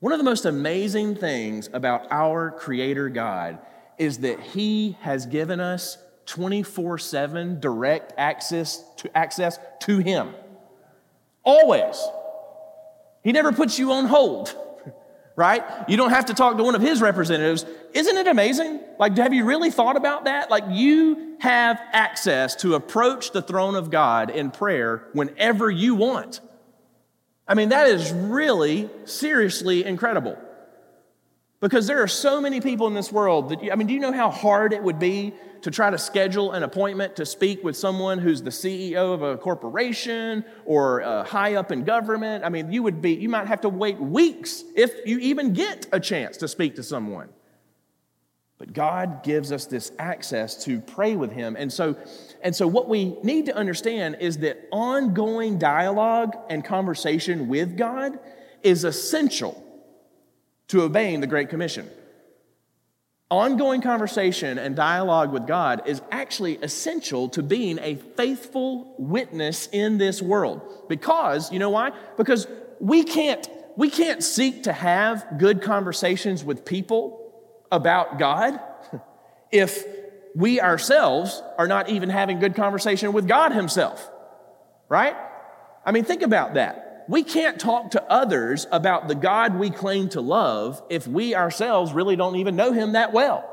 one 0.00 0.12
of 0.12 0.18
the 0.18 0.24
most 0.24 0.44
amazing 0.44 1.14
things 1.14 1.70
about 1.72 2.06
our 2.10 2.50
Creator 2.50 3.08
God 3.08 3.58
is 3.96 4.18
that 4.18 4.38
He 4.38 4.98
has 5.00 5.24
given 5.24 5.60
us 5.60 5.96
24 6.26 6.98
7 6.98 7.58
direct 7.58 8.12
access 8.18 8.84
to, 8.98 9.16
access 9.16 9.58
to 9.80 9.96
Him. 9.96 10.34
Always. 11.42 11.98
He 13.24 13.32
never 13.32 13.50
puts 13.52 13.78
you 13.78 13.92
on 13.92 14.04
hold, 14.04 14.54
right? 15.40 15.64
You 15.88 15.96
don't 15.96 16.10
have 16.10 16.26
to 16.26 16.34
talk 16.34 16.58
to 16.58 16.62
one 16.62 16.74
of 16.74 16.82
his 16.82 17.00
representatives. 17.00 17.64
Isn't 17.94 18.16
it 18.18 18.26
amazing? 18.26 18.78
Like, 18.98 19.16
have 19.16 19.32
you 19.32 19.46
really 19.46 19.70
thought 19.70 19.96
about 19.96 20.26
that? 20.26 20.50
Like, 20.50 20.64
you 20.68 21.36
have 21.40 21.80
access 21.92 22.54
to 22.56 22.74
approach 22.74 23.32
the 23.32 23.40
throne 23.40 23.74
of 23.74 23.90
God 23.90 24.28
in 24.28 24.50
prayer 24.50 25.08
whenever 25.14 25.70
you 25.70 25.94
want. 25.94 26.40
I 27.48 27.54
mean, 27.54 27.70
that 27.70 27.88
is 27.88 28.12
really 28.12 28.90
seriously 29.06 29.82
incredible. 29.82 30.36
Because 31.60 31.86
there 31.86 32.02
are 32.02 32.08
so 32.08 32.40
many 32.40 32.60
people 32.60 32.86
in 32.86 32.94
this 32.94 33.12
world 33.12 33.50
that, 33.50 33.70
I 33.70 33.76
mean, 33.76 33.86
do 33.86 33.92
you 33.92 34.00
know 34.00 34.12
how 34.12 34.30
hard 34.30 34.72
it 34.72 34.82
would 34.82 34.98
be 34.98 35.34
to 35.60 35.70
try 35.70 35.90
to 35.90 35.98
schedule 35.98 36.52
an 36.52 36.62
appointment 36.62 37.16
to 37.16 37.26
speak 37.26 37.62
with 37.62 37.76
someone 37.76 38.18
who's 38.18 38.42
the 38.42 38.50
CEO 38.50 39.12
of 39.12 39.22
a 39.22 39.36
corporation 39.36 40.42
or 40.64 41.02
uh, 41.02 41.22
high 41.22 41.56
up 41.56 41.70
in 41.70 41.84
government? 41.84 42.44
I 42.44 42.48
mean, 42.48 42.72
you 42.72 42.82
would 42.82 43.02
be, 43.02 43.12
you 43.12 43.28
might 43.28 43.46
have 43.46 43.60
to 43.60 43.68
wait 43.68 43.98
weeks 43.98 44.64
if 44.74 45.06
you 45.06 45.18
even 45.18 45.52
get 45.52 45.86
a 45.92 46.00
chance 46.00 46.38
to 46.38 46.48
speak 46.48 46.76
to 46.76 46.82
someone. 46.82 47.28
But 48.56 48.72
God 48.72 49.22
gives 49.22 49.52
us 49.52 49.66
this 49.66 49.92
access 49.98 50.64
to 50.64 50.80
pray 50.80 51.14
with 51.14 51.32
Him. 51.32 51.56
And 51.56 51.70
so, 51.70 51.94
and 52.42 52.56
so 52.56 52.66
what 52.66 52.88
we 52.88 53.16
need 53.22 53.46
to 53.46 53.56
understand 53.56 54.16
is 54.20 54.38
that 54.38 54.66
ongoing 54.72 55.58
dialogue 55.58 56.36
and 56.48 56.64
conversation 56.64 57.48
with 57.48 57.76
God 57.76 58.18
is 58.62 58.84
essential 58.84 59.62
to 60.70 60.82
obeying 60.82 61.20
the 61.20 61.26
Great 61.26 61.48
Commission. 61.48 61.88
Ongoing 63.28 63.80
conversation 63.80 64.56
and 64.56 64.76
dialogue 64.76 65.32
with 65.32 65.46
God 65.46 65.82
is 65.86 66.00
actually 66.10 66.56
essential 66.62 67.28
to 67.30 67.42
being 67.42 67.78
a 67.80 67.96
faithful 67.96 68.94
witness 68.96 69.68
in 69.72 69.98
this 69.98 70.22
world. 70.22 70.86
Because, 70.88 71.52
you 71.52 71.58
know 71.58 71.70
why? 71.70 71.90
Because 72.16 72.46
we 72.78 73.02
can't, 73.02 73.48
we 73.76 73.90
can't 73.90 74.22
seek 74.22 74.64
to 74.64 74.72
have 74.72 75.38
good 75.38 75.60
conversations 75.60 76.44
with 76.44 76.64
people 76.64 77.32
about 77.72 78.18
God 78.18 78.60
if 79.52 79.84
we 80.36 80.60
ourselves 80.60 81.42
are 81.58 81.66
not 81.66 81.88
even 81.88 82.10
having 82.10 82.38
good 82.38 82.54
conversation 82.54 83.12
with 83.12 83.26
God 83.26 83.52
Himself. 83.52 84.08
Right? 84.88 85.16
I 85.84 85.90
mean, 85.90 86.04
think 86.04 86.22
about 86.22 86.54
that. 86.54 86.89
We 87.10 87.24
can't 87.24 87.58
talk 87.58 87.90
to 87.90 88.04
others 88.04 88.68
about 88.70 89.08
the 89.08 89.16
God 89.16 89.56
we 89.56 89.70
claim 89.70 90.10
to 90.10 90.20
love 90.20 90.80
if 90.88 91.08
we 91.08 91.34
ourselves 91.34 91.92
really 91.92 92.14
don't 92.14 92.36
even 92.36 92.54
know 92.54 92.70
Him 92.70 92.92
that 92.92 93.12
well. 93.12 93.44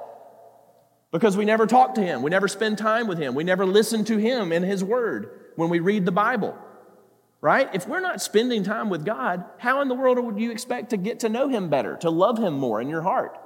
Because 1.12 1.36
we 1.36 1.44
never 1.44 1.66
talk 1.66 1.96
to 1.96 2.02
Him, 2.02 2.22
we 2.22 2.30
never 2.30 2.48
spend 2.48 2.78
time 2.78 3.08
with 3.08 3.18
Him, 3.18 3.34
we 3.34 3.44
never 3.44 3.66
listen 3.66 4.06
to 4.06 4.18
Him 4.18 4.52
in 4.52 4.62
His 4.62 4.84
Word 4.84 5.32
when 5.56 5.70
we 5.70 5.80
read 5.80 6.06
the 6.06 6.12
Bible. 6.12 6.56
Right? 7.42 7.68
If 7.74 7.88
we're 7.88 8.00
not 8.00 8.22
spending 8.22 8.62
time 8.62 8.92
with 8.92 9.04
God, 9.04 9.44
how 9.58 9.82
in 9.82 9.88
the 9.88 9.96
world 9.96 10.24
would 10.24 10.40
you 10.40 10.52
expect 10.52 10.92
to 10.92 10.98
get 10.98 11.22
to 11.22 11.30
know 11.30 11.50
Him 11.50 11.68
better, 11.68 11.98
to 12.02 12.12
love 12.12 12.38
Him 12.38 12.54
more 12.54 12.80
in 12.80 12.90
your 12.90 13.02
heart, 13.02 13.40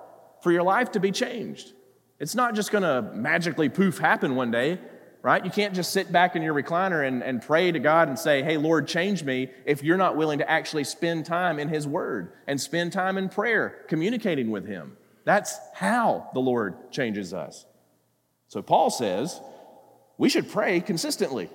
for 0.44 0.52
your 0.52 0.64
life 0.64 0.92
to 0.92 1.00
be 1.00 1.12
changed? 1.12 1.72
It's 2.20 2.36
not 2.36 2.54
just 2.54 2.70
going 2.70 2.84
to 2.84 3.14
magically 3.14 3.70
poof 3.70 4.00
happen 4.00 4.36
one 4.36 4.52
day 4.52 4.78
right? 5.22 5.44
You 5.44 5.52
can't 5.52 5.76
just 5.76 5.92
sit 5.92 6.12
back 6.12 6.36
in 6.36 6.42
your 6.42 6.54
recliner 6.54 7.08
and, 7.08 7.24
and 7.24 7.42
pray 7.42 7.72
to 7.72 7.80
God 7.80 8.08
and 8.08 8.18
say, 8.18 8.42
Hey, 8.42 8.58
Lord, 8.58 8.88
change 8.88 9.24
me, 9.24 9.50
if 9.66 9.84
you're 9.84 9.98
not 9.98 10.18
willing 10.18 10.40
to 10.40 10.50
actually 10.50 10.84
spend 10.84 11.26
time 11.26 11.60
in 11.60 11.70
His 11.70 11.88
Word 11.88 12.34
and 12.48 12.60
spend 12.60 12.94
time 12.94 13.18
in 13.18 13.30
prayer, 13.30 13.86
communicating 13.88 14.50
with 14.50 14.68
Him. 14.68 14.98
That's 15.24 15.58
how 15.74 16.30
the 16.34 16.40
Lord 16.40 16.92
changes 16.92 17.34
us. 17.34 17.66
So 18.48 18.62
Paul 18.62 18.90
says 18.90 19.40
we 20.18 20.30
should 20.30 20.50
pray 20.50 20.82
consistently. 20.82 21.50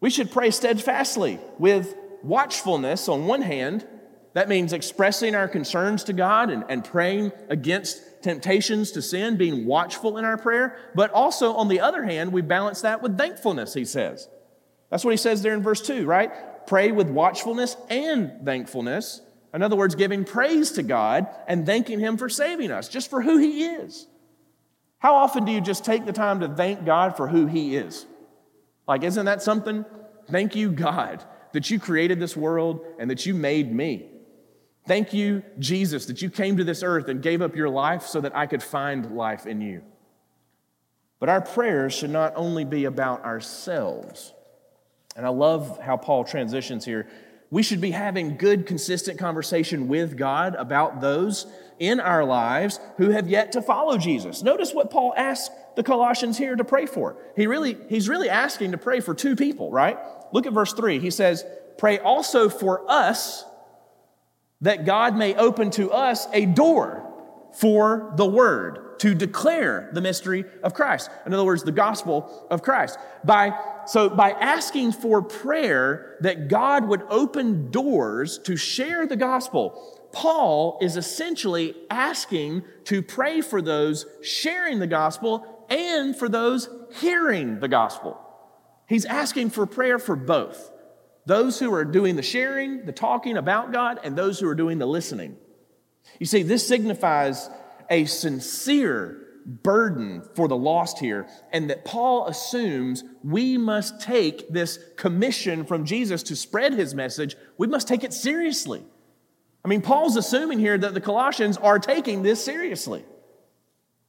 We 0.00 0.10
should 0.10 0.30
pray 0.30 0.50
steadfastly 0.50 1.38
with 1.58 1.94
watchfulness 2.22 3.08
on 3.08 3.26
one 3.26 3.42
hand. 3.42 3.86
That 4.34 4.48
means 4.48 4.72
expressing 4.72 5.34
our 5.34 5.48
concerns 5.48 6.04
to 6.04 6.12
God 6.12 6.50
and, 6.50 6.64
and 6.68 6.84
praying 6.84 7.32
against 7.48 8.00
temptations 8.22 8.92
to 8.92 9.02
sin, 9.02 9.36
being 9.36 9.66
watchful 9.66 10.18
in 10.18 10.24
our 10.24 10.36
prayer, 10.36 10.76
but 10.94 11.10
also, 11.10 11.54
on 11.54 11.68
the 11.68 11.80
other 11.80 12.04
hand, 12.04 12.32
we 12.32 12.42
balance 12.42 12.80
that 12.82 13.02
with 13.02 13.18
thankfulness, 13.18 13.74
he 13.74 13.84
says. 13.84 14.28
That's 14.90 15.04
what 15.04 15.10
he 15.10 15.16
says 15.16 15.42
there 15.42 15.54
in 15.54 15.62
verse 15.62 15.80
2, 15.82 16.06
right? 16.06 16.66
Pray 16.66 16.92
with 16.92 17.08
watchfulness 17.08 17.76
and 17.88 18.44
thankfulness. 18.44 19.22
In 19.54 19.62
other 19.62 19.76
words, 19.76 19.94
giving 19.94 20.24
praise 20.24 20.72
to 20.72 20.82
God 20.82 21.26
and 21.46 21.64
thanking 21.64 21.98
Him 21.98 22.16
for 22.16 22.28
saving 22.28 22.70
us, 22.70 22.88
just 22.88 23.08
for 23.08 23.22
who 23.22 23.38
He 23.38 23.64
is. 23.64 24.06
How 24.98 25.14
often 25.14 25.44
do 25.44 25.52
you 25.52 25.60
just 25.60 25.84
take 25.84 26.04
the 26.04 26.12
time 26.12 26.40
to 26.40 26.48
thank 26.48 26.84
God 26.84 27.16
for 27.16 27.28
who 27.28 27.46
He 27.46 27.76
is? 27.76 28.04
Like, 28.86 29.04
isn't 29.04 29.26
that 29.26 29.42
something? 29.42 29.84
Thank 30.30 30.54
you, 30.54 30.70
God, 30.70 31.24
that 31.52 31.70
you 31.70 31.78
created 31.78 32.20
this 32.20 32.36
world 32.36 32.84
and 32.98 33.10
that 33.10 33.24
you 33.24 33.34
made 33.34 33.72
me. 33.72 34.10
Thank 34.88 35.12
you, 35.12 35.42
Jesus, 35.58 36.06
that 36.06 36.22
you 36.22 36.30
came 36.30 36.56
to 36.56 36.64
this 36.64 36.82
earth 36.82 37.08
and 37.08 37.20
gave 37.20 37.42
up 37.42 37.54
your 37.54 37.68
life 37.68 38.04
so 38.04 38.22
that 38.22 38.34
I 38.34 38.46
could 38.46 38.62
find 38.62 39.14
life 39.14 39.46
in 39.46 39.60
you. 39.60 39.82
But 41.20 41.28
our 41.28 41.42
prayers 41.42 41.92
should 41.92 42.08
not 42.08 42.32
only 42.36 42.64
be 42.64 42.86
about 42.86 43.22
ourselves. 43.22 44.32
And 45.14 45.26
I 45.26 45.28
love 45.28 45.78
how 45.82 45.98
Paul 45.98 46.24
transitions 46.24 46.86
here. 46.86 47.06
We 47.50 47.62
should 47.62 47.82
be 47.82 47.90
having 47.90 48.38
good, 48.38 48.64
consistent 48.64 49.18
conversation 49.18 49.88
with 49.88 50.16
God 50.16 50.54
about 50.54 51.02
those 51.02 51.46
in 51.78 52.00
our 52.00 52.24
lives 52.24 52.80
who 52.96 53.10
have 53.10 53.28
yet 53.28 53.52
to 53.52 53.62
follow 53.62 53.98
Jesus. 53.98 54.42
Notice 54.42 54.72
what 54.72 54.90
Paul 54.90 55.12
asks 55.18 55.54
the 55.76 55.82
Colossians 55.82 56.38
here 56.38 56.56
to 56.56 56.64
pray 56.64 56.86
for. 56.86 57.16
He 57.36 57.46
really, 57.46 57.76
he's 57.90 58.08
really 58.08 58.30
asking 58.30 58.72
to 58.72 58.78
pray 58.78 59.00
for 59.00 59.12
two 59.12 59.36
people, 59.36 59.70
right? 59.70 59.98
Look 60.32 60.46
at 60.46 60.54
verse 60.54 60.72
3. 60.72 60.98
He 60.98 61.10
says, 61.10 61.44
Pray 61.76 61.98
also 61.98 62.48
for 62.48 62.90
us 62.90 63.44
that 64.60 64.84
God 64.84 65.16
may 65.16 65.34
open 65.34 65.70
to 65.72 65.90
us 65.92 66.26
a 66.32 66.46
door 66.46 67.04
for 67.52 68.12
the 68.16 68.26
word 68.26 68.98
to 69.00 69.14
declare 69.14 69.90
the 69.92 70.00
mystery 70.00 70.44
of 70.62 70.74
Christ. 70.74 71.10
In 71.24 71.32
other 71.32 71.44
words, 71.44 71.62
the 71.62 71.72
gospel 71.72 72.46
of 72.50 72.62
Christ. 72.62 72.98
By, 73.24 73.58
so 73.86 74.08
by 74.08 74.32
asking 74.32 74.92
for 74.92 75.22
prayer 75.22 76.16
that 76.20 76.48
God 76.48 76.86
would 76.88 77.02
open 77.08 77.70
doors 77.70 78.38
to 78.38 78.56
share 78.56 79.06
the 79.06 79.16
gospel, 79.16 80.08
Paul 80.12 80.78
is 80.80 80.96
essentially 80.96 81.74
asking 81.90 82.62
to 82.84 83.02
pray 83.02 83.40
for 83.40 83.62
those 83.62 84.06
sharing 84.22 84.78
the 84.78 84.86
gospel 84.86 85.66
and 85.68 86.16
for 86.16 86.28
those 86.28 86.68
hearing 87.00 87.60
the 87.60 87.68
gospel. 87.68 88.18
He's 88.88 89.04
asking 89.04 89.50
for 89.50 89.66
prayer 89.66 89.98
for 89.98 90.16
both 90.16 90.72
those 91.28 91.58
who 91.58 91.74
are 91.74 91.84
doing 91.84 92.16
the 92.16 92.22
sharing, 92.22 92.86
the 92.86 92.92
talking 92.92 93.36
about 93.36 93.70
God, 93.70 94.00
and 94.02 94.16
those 94.16 94.40
who 94.40 94.48
are 94.48 94.54
doing 94.54 94.78
the 94.78 94.86
listening. 94.86 95.36
You 96.18 96.24
see, 96.24 96.42
this 96.42 96.66
signifies 96.66 97.50
a 97.90 98.06
sincere 98.06 99.26
burden 99.44 100.22
for 100.34 100.48
the 100.48 100.56
lost 100.56 100.98
here, 100.98 101.26
and 101.52 101.68
that 101.68 101.84
Paul 101.84 102.28
assumes 102.28 103.04
we 103.22 103.58
must 103.58 104.00
take 104.00 104.48
this 104.48 104.78
commission 104.96 105.66
from 105.66 105.84
Jesus 105.84 106.22
to 106.24 106.36
spread 106.36 106.72
his 106.72 106.94
message, 106.94 107.36
we 107.58 107.66
must 107.66 107.88
take 107.88 108.04
it 108.04 108.14
seriously. 108.14 108.82
I 109.62 109.68
mean, 109.68 109.82
Paul's 109.82 110.16
assuming 110.16 110.58
here 110.58 110.78
that 110.78 110.94
the 110.94 111.00
Colossians 111.00 111.58
are 111.58 111.78
taking 111.78 112.22
this 112.22 112.42
seriously. 112.42 113.04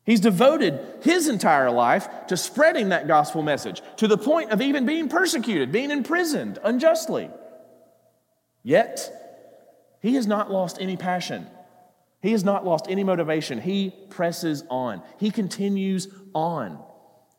He's 0.09 0.19
devoted 0.19 0.79
his 1.03 1.27
entire 1.27 1.69
life 1.69 2.25
to 2.29 2.35
spreading 2.35 2.89
that 2.89 3.07
gospel 3.07 3.43
message 3.43 3.83
to 3.97 4.07
the 4.07 4.17
point 4.17 4.49
of 4.49 4.59
even 4.59 4.87
being 4.87 5.07
persecuted, 5.07 5.71
being 5.71 5.91
imprisoned 5.91 6.57
unjustly. 6.63 7.29
Yet, 8.63 9.13
he 10.01 10.15
has 10.15 10.25
not 10.25 10.49
lost 10.49 10.79
any 10.81 10.97
passion. 10.97 11.45
He 12.23 12.31
has 12.31 12.43
not 12.43 12.65
lost 12.65 12.87
any 12.89 13.03
motivation. 13.03 13.61
He 13.61 13.93
presses 14.09 14.63
on. 14.67 15.03
He 15.19 15.29
continues 15.29 16.07
on, 16.33 16.79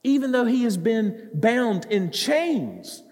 even 0.05 0.31
though 0.31 0.45
he 0.45 0.63
has 0.63 0.77
been 0.77 1.29
bound 1.35 1.87
in 1.87 2.13
chains. 2.13 3.03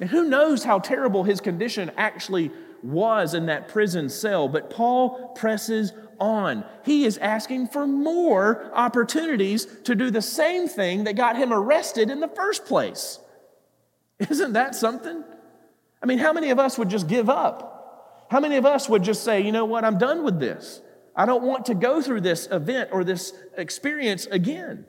And 0.00 0.08
who 0.08 0.24
knows 0.24 0.64
how 0.64 0.78
terrible 0.78 1.24
his 1.24 1.42
condition 1.42 1.90
actually 1.98 2.50
was 2.82 3.34
in 3.34 3.44
that 3.44 3.68
prison 3.68 4.08
cell, 4.08 4.48
but 4.48 4.70
Paul 4.70 5.34
presses 5.36 5.92
on. 6.20 6.64
He 6.84 7.04
is 7.04 7.18
asking 7.18 7.68
for 7.68 7.86
more 7.86 8.70
opportunities 8.74 9.66
to 9.84 9.94
do 9.94 10.10
the 10.10 10.22
same 10.22 10.68
thing 10.68 11.04
that 11.04 11.16
got 11.16 11.36
him 11.36 11.52
arrested 11.52 12.10
in 12.10 12.20
the 12.20 12.28
first 12.28 12.66
place. 12.66 13.18
Isn't 14.18 14.52
that 14.52 14.74
something? 14.74 15.24
I 16.02 16.06
mean, 16.06 16.18
how 16.18 16.32
many 16.32 16.50
of 16.50 16.58
us 16.58 16.78
would 16.78 16.88
just 16.88 17.08
give 17.08 17.28
up? 17.28 18.26
How 18.30 18.40
many 18.40 18.56
of 18.56 18.66
us 18.66 18.88
would 18.88 19.02
just 19.02 19.24
say, 19.24 19.40
you 19.40 19.52
know 19.52 19.64
what, 19.64 19.84
I'm 19.84 19.98
done 19.98 20.22
with 20.22 20.38
this? 20.38 20.80
I 21.16 21.26
don't 21.26 21.42
want 21.42 21.66
to 21.66 21.74
go 21.74 22.00
through 22.00 22.20
this 22.20 22.46
event 22.50 22.90
or 22.92 23.02
this 23.02 23.32
experience 23.56 24.26
again. 24.26 24.86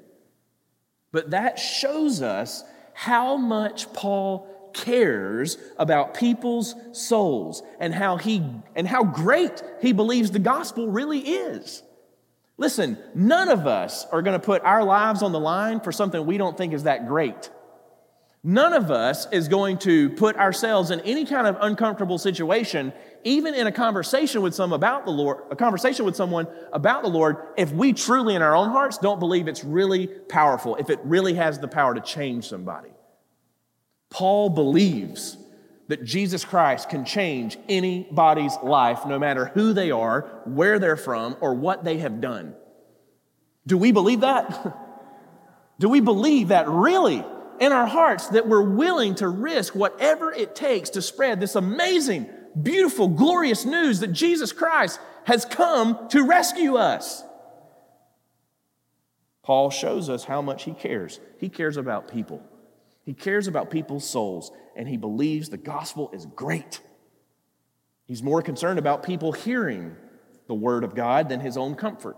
But 1.11 1.31
that 1.31 1.59
shows 1.59 2.21
us 2.21 2.63
how 2.93 3.37
much 3.37 3.91
Paul 3.93 4.47
cares 4.73 5.57
about 5.77 6.13
people's 6.13 6.75
souls 6.91 7.63
and 7.79 7.93
how 7.93 8.17
he 8.17 8.43
and 8.75 8.87
how 8.87 9.03
great 9.03 9.61
he 9.81 9.91
believes 9.91 10.31
the 10.31 10.39
gospel 10.39 10.89
really 10.89 11.19
is. 11.19 11.83
Listen, 12.57 12.97
none 13.15 13.49
of 13.49 13.65
us 13.65 14.05
are 14.11 14.21
going 14.21 14.39
to 14.39 14.45
put 14.45 14.61
our 14.63 14.83
lives 14.83 15.23
on 15.23 15.31
the 15.31 15.39
line 15.39 15.79
for 15.79 15.91
something 15.91 16.25
we 16.25 16.37
don't 16.37 16.57
think 16.57 16.73
is 16.73 16.83
that 16.83 17.07
great. 17.07 17.49
None 18.43 18.73
of 18.73 18.89
us 18.89 19.27
is 19.31 19.47
going 19.47 19.77
to 19.79 20.09
put 20.11 20.35
ourselves 20.35 20.89
in 20.89 20.99
any 21.01 21.25
kind 21.25 21.45
of 21.45 21.57
uncomfortable 21.61 22.17
situation, 22.17 22.91
even 23.23 23.53
in 23.53 23.67
a 23.67 23.71
conversation 23.71 24.41
with 24.41 24.55
some 24.55 24.73
about 24.73 25.05
the 25.05 25.11
Lord, 25.11 25.43
a 25.51 25.55
conversation 25.55 26.05
with 26.05 26.15
someone 26.15 26.47
about 26.73 27.03
the 27.03 27.09
Lord, 27.09 27.37
if 27.55 27.71
we 27.71 27.93
truly 27.93 28.33
in 28.33 28.41
our 28.41 28.55
own 28.55 28.69
hearts 28.69 28.97
don't 28.97 29.19
believe 29.19 29.47
it's 29.47 29.63
really 29.63 30.07
powerful, 30.07 30.75
if 30.77 30.89
it 30.89 30.99
really 31.03 31.35
has 31.35 31.59
the 31.59 31.67
power 31.67 31.93
to 31.93 32.01
change 32.01 32.47
somebody. 32.47 32.89
Paul 34.11 34.49
believes 34.49 35.37
that 35.87 36.03
Jesus 36.03 36.45
Christ 36.45 36.89
can 36.89 37.05
change 37.05 37.57
anybody's 37.67 38.55
life, 38.61 39.05
no 39.05 39.17
matter 39.17 39.45
who 39.45 39.73
they 39.73 39.89
are, 39.89 40.41
where 40.45 40.77
they're 40.77 40.95
from, 40.95 41.35
or 41.41 41.55
what 41.55 41.83
they 41.83 41.97
have 41.97 42.21
done. 42.21 42.53
Do 43.65 43.77
we 43.77 43.91
believe 43.91 44.19
that? 44.19 44.77
Do 45.79 45.89
we 45.89 45.99
believe 45.99 46.49
that 46.49 46.69
really 46.69 47.23
in 47.59 47.71
our 47.71 47.87
hearts 47.87 48.27
that 48.29 48.47
we're 48.47 48.61
willing 48.61 49.15
to 49.15 49.27
risk 49.27 49.73
whatever 49.73 50.31
it 50.31 50.55
takes 50.55 50.91
to 50.91 51.01
spread 51.01 51.39
this 51.39 51.55
amazing, 51.55 52.29
beautiful, 52.61 53.07
glorious 53.07 53.65
news 53.65 54.01
that 54.01 54.11
Jesus 54.11 54.51
Christ 54.51 54.99
has 55.23 55.45
come 55.45 56.07
to 56.09 56.23
rescue 56.23 56.75
us? 56.75 57.23
Paul 59.41 59.71
shows 59.71 60.09
us 60.09 60.23
how 60.23 60.41
much 60.41 60.63
he 60.63 60.73
cares. 60.73 61.19
He 61.39 61.49
cares 61.49 61.77
about 61.77 62.11
people. 62.11 62.41
He 63.03 63.13
cares 63.13 63.47
about 63.47 63.71
people's 63.71 64.07
souls, 64.07 64.51
and 64.75 64.87
he 64.87 64.97
believes 64.97 65.49
the 65.49 65.57
gospel 65.57 66.09
is 66.13 66.25
great. 66.25 66.81
He's 68.05 68.21
more 68.21 68.41
concerned 68.41 68.79
about 68.79 69.03
people 69.03 69.31
hearing 69.31 69.95
the 70.47 70.53
word 70.53 70.83
of 70.83 70.95
God 70.95 71.29
than 71.29 71.39
his 71.39 71.57
own 71.57 71.75
comfort. 71.75 72.17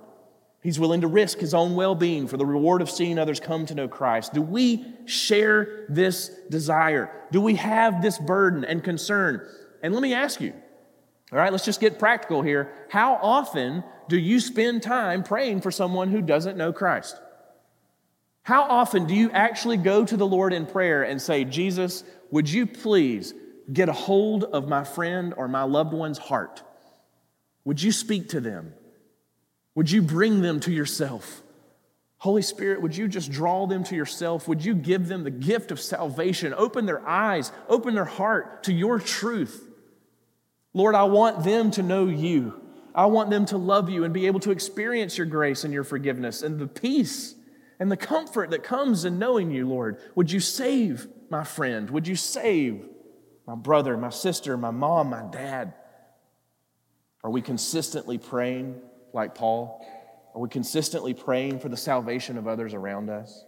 He's 0.62 0.80
willing 0.80 1.02
to 1.02 1.08
risk 1.08 1.40
his 1.40 1.54
own 1.54 1.76
well 1.76 1.94
being 1.94 2.28
for 2.28 2.38
the 2.38 2.46
reward 2.46 2.82
of 2.82 2.90
seeing 2.90 3.20
others 3.20 3.40
come 3.40 3.66
to 3.66 3.76
know 3.76 3.88
Christ. 3.88 4.34
Do 4.34 4.42
we 4.42 4.86
share 5.06 5.86
this 5.90 6.30
desire? 6.50 7.12
Do 7.32 7.42
we 7.42 7.56
have 7.56 8.02
this 8.02 8.18
burden 8.18 8.64
and 8.64 8.84
concern? 8.84 9.46
And 9.82 9.94
let 9.94 10.02
me 10.02 10.14
ask 10.14 10.40
you, 10.40 10.54
all 11.32 11.38
right, 11.38 11.52
let's 11.52 11.66
just 11.66 11.82
get 11.82 12.00
practical 12.00 12.42
here. 12.42 12.72
How 12.90 13.16
often 13.16 13.84
do 14.08 14.18
you 14.18 14.40
spend 14.40 14.84
time 14.84 15.24
praying 15.24 15.62
for 15.62 15.72
someone 15.72 16.10
who 16.10 16.22
doesn't 16.22 16.58
know 16.58 16.72
Christ? 16.72 17.20
How 18.44 18.64
often 18.64 19.06
do 19.06 19.16
you 19.16 19.32
actually 19.32 19.78
go 19.78 20.06
to 20.06 20.18
the 20.18 20.28
Lord 20.28 20.52
in 20.52 20.66
prayer 20.66 21.04
and 21.04 21.22
say, 21.22 21.46
Jesus, 21.46 22.04
would 22.30 22.50
you 22.50 22.68
please 22.68 23.34
get 23.72 23.88
a 23.88 23.94
hold 23.94 24.44
of 24.44 24.68
my 24.68 24.84
friend 24.84 25.34
or 25.38 25.48
my 25.48 25.64
loved 25.64 25.94
one's 25.94 26.18
heart? 26.18 26.62
Would 27.64 27.82
you 27.82 27.94
speak 27.94 28.30
to 28.30 28.42
them? 28.42 28.74
Would 29.76 29.90
you 29.90 30.02
bring 30.02 30.42
them 30.42 30.60
to 30.62 30.72
yourself? 30.72 31.42
Holy 32.18 32.42
Spirit, 32.42 32.82
would 32.82 32.96
you 32.96 33.08
just 33.08 33.32
draw 33.32 33.66
them 33.66 33.84
to 33.86 33.96
yourself? 33.96 34.48
Would 34.48 34.64
you 34.64 34.76
give 34.76 35.08
them 35.08 35.24
the 35.24 35.32
gift 35.32 35.72
of 35.72 35.80
salvation? 35.80 36.54
Open 36.54 36.86
their 36.86 37.06
eyes, 37.08 37.52
open 37.70 37.96
their 37.96 38.06
heart 38.06 38.64
to 38.64 38.74
your 38.74 39.00
truth. 39.00 39.70
Lord, 40.74 40.96
I 40.96 41.04
want 41.04 41.44
them 41.44 41.72
to 41.72 41.84
know 41.84 42.08
you. 42.08 42.60
I 42.94 43.06
want 43.06 43.30
them 43.30 43.46
to 43.48 43.58
love 43.58 43.90
you 43.90 44.04
and 44.04 44.14
be 44.14 44.28
able 44.28 44.40
to 44.42 44.52
experience 44.52 45.18
your 45.18 45.28
grace 45.28 45.64
and 45.64 45.74
your 45.74 45.84
forgiveness 45.84 46.44
and 46.44 46.60
the 46.60 46.68
peace 46.68 47.36
and 47.84 47.92
the 47.92 47.98
comfort 47.98 48.52
that 48.52 48.64
comes 48.64 49.04
in 49.04 49.20
knowing 49.20 49.52
you, 49.52 49.68
Lord. 49.68 50.00
Would 50.16 50.32
you 50.32 50.40
save 50.40 51.06
my 51.30 51.44
friend? 51.44 51.90
Would 51.90 52.08
you 52.08 52.16
save 52.16 52.88
my 53.46 53.56
brother, 53.56 53.98
my 53.98 54.10
sister, 54.10 54.56
my 54.56 54.72
mom, 54.72 55.10
my 55.10 55.24
dad? 55.30 55.74
Are 57.26 57.30
we 57.30 57.42
consistently 57.42 58.18
praying 58.18 58.80
like 59.12 59.36
Paul? 59.36 59.86
Are 60.34 60.40
we 60.40 60.48
consistently 60.48 61.14
praying 61.14 61.60
for 61.60 61.68
the 61.68 61.76
salvation 61.76 62.38
of 62.38 62.48
others 62.48 62.74
around 62.74 63.10
us? 63.10 63.44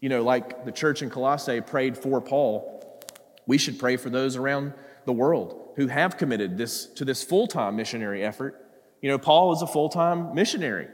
You 0.00 0.08
know, 0.08 0.22
like 0.22 0.64
the 0.64 0.72
church 0.72 1.02
in 1.02 1.10
Colossae 1.10 1.60
prayed 1.60 1.98
for 1.98 2.22
Paul, 2.22 3.02
we 3.46 3.58
should 3.58 3.78
pray 3.78 3.98
for 3.98 4.08
those 4.08 4.36
around 4.36 4.72
the 5.04 5.12
world 5.12 5.74
who 5.76 5.88
have 5.88 6.16
committed 6.16 6.56
this 6.56 6.86
to 6.94 7.04
this 7.04 7.22
full-time 7.22 7.76
missionary 7.76 8.24
effort. 8.24 8.66
You 9.02 9.10
know, 9.10 9.18
Paul 9.18 9.48
was 9.48 9.60
a 9.60 9.66
full-time 9.66 10.34
missionary. 10.34 10.88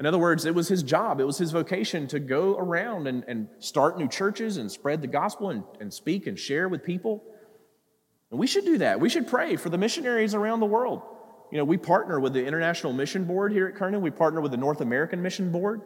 In 0.00 0.06
other 0.06 0.16
words, 0.16 0.46
it 0.46 0.54
was 0.54 0.66
his 0.66 0.82
job, 0.82 1.20
it 1.20 1.24
was 1.24 1.36
his 1.36 1.50
vocation 1.50 2.06
to 2.06 2.18
go 2.18 2.56
around 2.56 3.06
and, 3.06 3.22
and 3.28 3.48
start 3.58 3.98
new 3.98 4.08
churches 4.08 4.56
and 4.56 4.72
spread 4.72 5.02
the 5.02 5.06
gospel 5.06 5.50
and, 5.50 5.62
and 5.78 5.92
speak 5.92 6.26
and 6.26 6.38
share 6.38 6.70
with 6.70 6.82
people. 6.82 7.22
And 8.30 8.40
we 8.40 8.46
should 8.46 8.64
do 8.64 8.78
that. 8.78 8.98
We 8.98 9.10
should 9.10 9.28
pray 9.28 9.56
for 9.56 9.68
the 9.68 9.76
missionaries 9.76 10.34
around 10.34 10.60
the 10.60 10.66
world. 10.66 11.02
You 11.52 11.58
know, 11.58 11.64
we 11.64 11.76
partner 11.76 12.18
with 12.18 12.32
the 12.32 12.42
International 12.46 12.94
Mission 12.94 13.24
Board 13.24 13.52
here 13.52 13.66
at 13.66 13.74
Kernan, 13.74 14.00
we 14.00 14.10
partner 14.10 14.40
with 14.40 14.52
the 14.52 14.56
North 14.56 14.80
American 14.80 15.20
Mission 15.20 15.52
Board. 15.52 15.82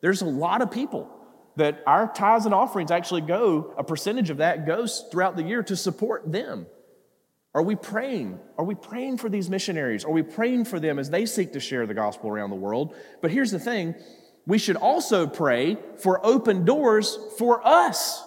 There's 0.00 0.22
a 0.22 0.26
lot 0.26 0.62
of 0.62 0.70
people 0.70 1.10
that 1.56 1.82
our 1.88 2.06
tithes 2.12 2.44
and 2.44 2.54
offerings 2.54 2.92
actually 2.92 3.22
go, 3.22 3.74
a 3.76 3.82
percentage 3.82 4.30
of 4.30 4.36
that 4.36 4.64
goes 4.64 5.08
throughout 5.10 5.34
the 5.34 5.42
year 5.42 5.64
to 5.64 5.74
support 5.74 6.30
them. 6.30 6.66
Are 7.56 7.62
we 7.62 7.74
praying? 7.74 8.38
Are 8.58 8.66
we 8.66 8.74
praying 8.74 9.16
for 9.16 9.30
these 9.30 9.48
missionaries? 9.48 10.04
Are 10.04 10.10
we 10.10 10.22
praying 10.22 10.66
for 10.66 10.78
them 10.78 10.98
as 10.98 11.08
they 11.08 11.24
seek 11.24 11.54
to 11.54 11.60
share 11.60 11.86
the 11.86 11.94
gospel 11.94 12.28
around 12.28 12.50
the 12.50 12.56
world? 12.56 12.94
But 13.22 13.30
here's 13.30 13.50
the 13.50 13.58
thing 13.58 13.94
we 14.46 14.58
should 14.58 14.76
also 14.76 15.26
pray 15.26 15.78
for 15.96 16.24
open 16.24 16.66
doors 16.66 17.18
for 17.38 17.66
us. 17.66 18.22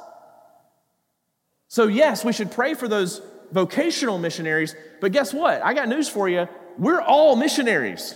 So, 1.68 1.86
yes, 1.86 2.26
we 2.26 2.34
should 2.34 2.50
pray 2.50 2.74
for 2.74 2.88
those 2.88 3.22
vocational 3.52 4.18
missionaries, 4.18 4.76
but 5.00 5.12
guess 5.12 5.32
what? 5.32 5.63
I 5.63 5.76
got 5.76 5.88
news 5.88 6.10
for 6.10 6.28
you. 6.28 6.48
We're 6.80 7.00
all 7.00 7.36
missionaries. 7.36 8.15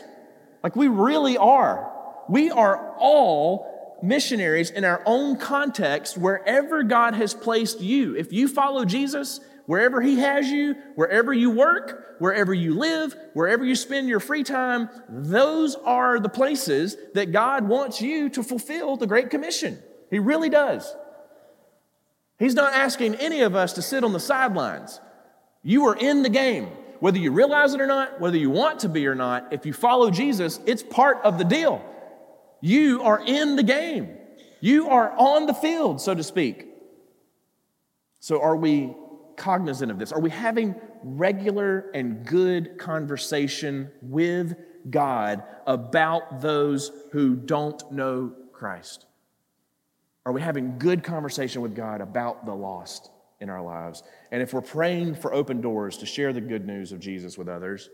Like, 0.64 0.76
we 0.76 0.88
really 0.88 1.38
are. 1.38 1.94
We 2.28 2.50
are 2.50 2.96
all 2.98 4.00
missionaries 4.02 4.72
in 4.72 4.84
our 4.84 5.04
own 5.06 5.38
context 5.38 6.18
wherever 6.18 6.82
God 6.82 7.14
has 7.14 7.36
placed 7.36 7.82
you. 7.82 8.16
If 8.16 8.34
you 8.34 8.48
follow 8.48 8.84
Jesus, 8.84 9.40
wherever 9.66 10.02
He 10.02 10.20
has 10.20 10.50
you, 10.50 10.76
wherever 10.96 11.34
you 11.34 11.52
work, 11.52 12.16
wherever 12.20 12.54
you 12.54 12.74
live, 12.74 13.16
wherever 13.34 13.64
you 13.66 13.76
spend 13.76 14.10
your 14.10 14.20
free 14.20 14.44
time, 14.44 14.90
those 15.10 15.76
are 15.76 16.20
the 16.20 16.30
places 16.30 16.98
that 17.14 17.32
God 17.32 17.68
wants 17.68 18.02
you 18.02 18.30
to 18.30 18.44
fulfill 18.44 18.98
the 18.98 19.08
Great 19.08 19.30
Commission. 19.30 19.80
He 20.10 20.20
really 20.20 20.50
does. 20.50 20.96
He's 22.40 22.56
not 22.56 22.74
asking 22.74 23.16
any 23.16 23.42
of 23.42 23.56
us 23.56 23.74
to 23.74 23.82
sit 23.82 24.04
on 24.04 24.14
the 24.14 24.20
sidelines. 24.20 25.00
You 25.64 25.86
are 25.88 25.96
in 25.96 26.24
the 26.24 26.30
game. 26.30 26.70
Whether 27.00 27.18
you 27.18 27.32
realize 27.32 27.74
it 27.74 27.82
or 27.82 27.88
not, 27.88 28.22
whether 28.22 28.38
you 28.38 28.50
want 28.50 28.80
to 28.80 28.90
be 28.90 29.08
or 29.08 29.16
not, 29.16 29.52
if 29.52 29.66
you 29.66 29.74
follow 29.74 30.10
Jesus, 30.10 30.60
it's 30.66 30.84
part 30.84 31.20
of 31.24 31.38
the 31.38 31.44
deal. 31.44 31.84
You 32.62 33.02
are 33.04 33.22
in 33.26 33.58
the 33.58 33.64
game. 33.64 34.18
You 34.62 34.88
are 34.88 35.12
on 35.18 35.46
the 35.46 35.54
field, 35.54 36.00
so 36.00 36.16
to 36.16 36.24
speak. 36.24 36.66
So, 38.22 38.42
are 38.42 38.56
we 38.56 38.96
cognizant 39.38 39.92
of 39.92 40.00
this? 40.00 40.12
Are 40.12 40.20
we 40.20 40.30
having 40.30 40.76
regular 41.04 41.92
and 41.94 42.26
good 42.26 42.78
conversation 42.78 43.92
with 44.02 44.56
God 44.90 45.44
about 45.66 46.42
those 46.42 46.92
who 47.12 47.36
don't 47.36 47.92
know 47.92 48.34
Christ? 48.52 49.06
Are 50.26 50.32
we 50.32 50.42
having 50.42 50.78
good 50.78 51.04
conversation 51.04 51.62
with 51.62 51.76
God 51.76 52.02
about 52.02 52.46
the 52.46 52.54
lost 52.54 53.12
in 53.42 53.50
our 53.50 53.62
lives? 53.62 54.04
And 54.32 54.42
if 54.42 54.54
we're 54.54 54.62
praying 54.62 55.16
for 55.16 55.34
open 55.34 55.60
doors 55.62 55.98
to 55.98 56.06
share 56.06 56.32
the 56.32 56.42
good 56.42 56.66
news 56.66 56.92
of 56.92 57.00
Jesus 57.00 57.38
with 57.38 57.50
others, 57.50 57.90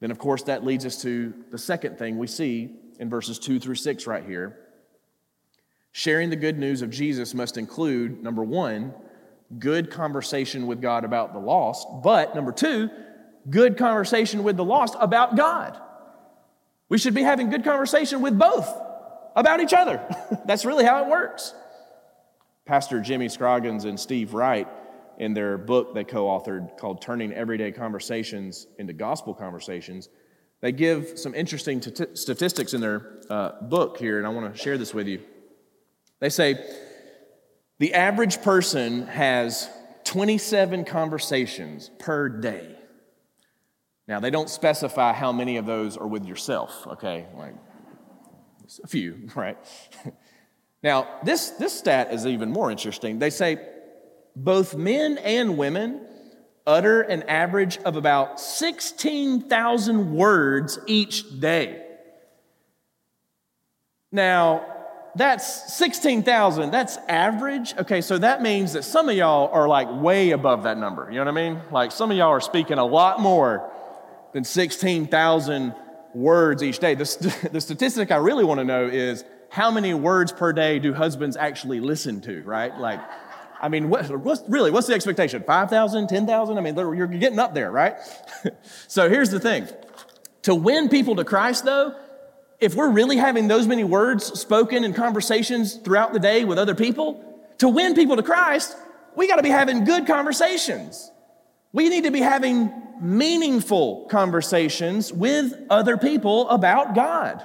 then 0.00 0.10
of 0.10 0.18
course 0.18 0.42
that 0.44 0.64
leads 0.64 0.84
us 0.84 1.00
to 1.02 1.32
the 1.50 1.58
second 1.58 1.98
thing 1.98 2.18
we 2.18 2.26
see 2.26 2.76
in 3.00 3.08
verses 3.08 3.38
2 3.38 3.60
through 3.60 3.76
6 3.76 4.06
right 4.06 4.24
here. 4.24 4.58
Sharing 5.92 6.30
the 6.30 6.36
good 6.36 6.58
news 6.58 6.82
of 6.82 6.90
Jesus 6.90 7.34
must 7.34 7.56
include, 7.56 8.22
number 8.22 8.44
one, 8.44 8.94
good 9.56 9.90
conversation 9.90 10.66
with 10.66 10.80
God 10.80 11.04
about 11.04 11.32
the 11.32 11.38
lost, 11.38 11.86
but 12.02 12.34
number 12.34 12.52
two, 12.52 12.90
good 13.48 13.76
conversation 13.76 14.42
with 14.44 14.56
the 14.56 14.64
lost 14.64 14.94
about 15.00 15.36
God. 15.36 15.78
We 16.88 16.98
should 16.98 17.14
be 17.14 17.22
having 17.22 17.50
good 17.50 17.64
conversation 17.64 18.20
with 18.20 18.38
both 18.38 18.68
about 19.36 19.60
each 19.60 19.72
other. 19.72 20.02
That's 20.46 20.64
really 20.64 20.84
how 20.84 21.04
it 21.04 21.08
works. 21.08 21.54
Pastor 22.66 23.00
Jimmy 23.00 23.28
Scroggins 23.28 23.84
and 23.84 23.98
Steve 23.98 24.34
Wright, 24.34 24.68
in 25.18 25.34
their 25.34 25.58
book 25.58 25.94
they 25.94 26.04
co 26.04 26.26
authored 26.26 26.76
called 26.78 27.02
Turning 27.02 27.32
Everyday 27.32 27.72
Conversations 27.72 28.66
into 28.78 28.92
Gospel 28.92 29.34
Conversations, 29.34 30.08
they 30.60 30.72
give 30.72 31.18
some 31.18 31.34
interesting 31.34 31.80
t- 31.80 32.06
statistics 32.14 32.74
in 32.74 32.80
their 32.80 33.20
uh, 33.30 33.60
book 33.62 33.98
here, 33.98 34.18
and 34.18 34.26
I 34.26 34.30
want 34.30 34.52
to 34.52 34.60
share 34.60 34.76
this 34.76 34.92
with 34.92 35.06
you. 35.06 35.20
They 36.20 36.30
say, 36.30 36.58
the 37.78 37.94
average 37.94 38.42
person 38.42 39.06
has 39.06 39.68
27 40.04 40.84
conversations 40.84 41.90
per 41.98 42.28
day. 42.28 42.74
Now, 44.06 44.20
they 44.20 44.30
don't 44.30 44.48
specify 44.48 45.12
how 45.12 45.32
many 45.32 45.58
of 45.58 45.66
those 45.66 45.96
are 45.96 46.06
with 46.06 46.24
yourself, 46.24 46.86
okay? 46.86 47.26
Like 47.36 47.54
a 48.82 48.86
few, 48.86 49.28
right? 49.34 49.58
now, 50.82 51.06
this, 51.24 51.50
this 51.50 51.78
stat 51.78 52.12
is 52.12 52.26
even 52.26 52.50
more 52.50 52.70
interesting. 52.70 53.18
They 53.18 53.30
say 53.30 53.58
both 54.34 54.74
men 54.74 55.18
and 55.18 55.58
women 55.58 56.06
utter 56.66 57.02
an 57.02 57.22
average 57.24 57.78
of 57.78 57.96
about 57.96 58.40
16,000 58.40 60.14
words 60.14 60.78
each 60.86 61.40
day. 61.40 61.84
Now, 64.10 64.77
that's 65.14 65.74
16,000. 65.74 66.70
That's 66.70 66.96
average. 67.08 67.74
Okay, 67.76 68.00
so 68.00 68.18
that 68.18 68.42
means 68.42 68.74
that 68.74 68.84
some 68.84 69.08
of 69.08 69.16
y'all 69.16 69.50
are 69.52 69.68
like 69.68 69.88
way 69.90 70.30
above 70.30 70.62
that 70.64 70.78
number. 70.78 71.08
You 71.10 71.16
know 71.18 71.32
what 71.32 71.38
I 71.38 71.50
mean? 71.50 71.60
Like 71.70 71.92
some 71.92 72.10
of 72.10 72.16
y'all 72.16 72.28
are 72.28 72.40
speaking 72.40 72.78
a 72.78 72.84
lot 72.84 73.20
more 73.20 73.70
than 74.32 74.44
16,000 74.44 75.74
words 76.14 76.62
each 76.62 76.78
day. 76.78 76.94
The, 76.94 77.48
the 77.52 77.60
statistic 77.60 78.10
I 78.10 78.16
really 78.16 78.44
want 78.44 78.58
to 78.60 78.64
know 78.64 78.86
is 78.86 79.24
how 79.50 79.70
many 79.70 79.94
words 79.94 80.32
per 80.32 80.52
day 80.52 80.78
do 80.78 80.92
husbands 80.92 81.36
actually 81.36 81.80
listen 81.80 82.20
to, 82.22 82.42
right? 82.42 82.76
Like, 82.76 83.00
I 83.60 83.68
mean, 83.68 83.88
what, 83.88 84.08
what's 84.20 84.42
really, 84.48 84.70
what's 84.70 84.86
the 84.86 84.94
expectation? 84.94 85.42
5,000, 85.42 86.06
10,000? 86.06 86.58
I 86.58 86.60
mean, 86.60 86.76
you're 86.76 87.06
getting 87.06 87.38
up 87.38 87.54
there, 87.54 87.70
right? 87.70 87.96
so 88.88 89.08
here's 89.08 89.30
the 89.30 89.40
thing. 89.40 89.66
To 90.42 90.54
win 90.54 90.88
people 90.88 91.16
to 91.16 91.24
Christ, 91.24 91.64
though, 91.64 91.96
if 92.60 92.74
we're 92.74 92.90
really 92.90 93.16
having 93.16 93.48
those 93.48 93.66
many 93.66 93.84
words 93.84 94.24
spoken 94.38 94.84
in 94.84 94.92
conversations 94.92 95.76
throughout 95.76 96.12
the 96.12 96.18
day 96.18 96.44
with 96.44 96.58
other 96.58 96.74
people, 96.74 97.24
to 97.58 97.68
win 97.68 97.94
people 97.94 98.16
to 98.16 98.22
Christ, 98.22 98.76
we 99.16 99.28
got 99.28 99.36
to 99.36 99.42
be 99.42 99.50
having 99.50 99.84
good 99.84 100.06
conversations. 100.06 101.10
We 101.72 101.88
need 101.88 102.04
to 102.04 102.10
be 102.10 102.20
having 102.20 102.72
meaningful 103.00 104.06
conversations 104.06 105.12
with 105.12 105.54
other 105.70 105.96
people 105.96 106.48
about 106.48 106.94
God. 106.94 107.44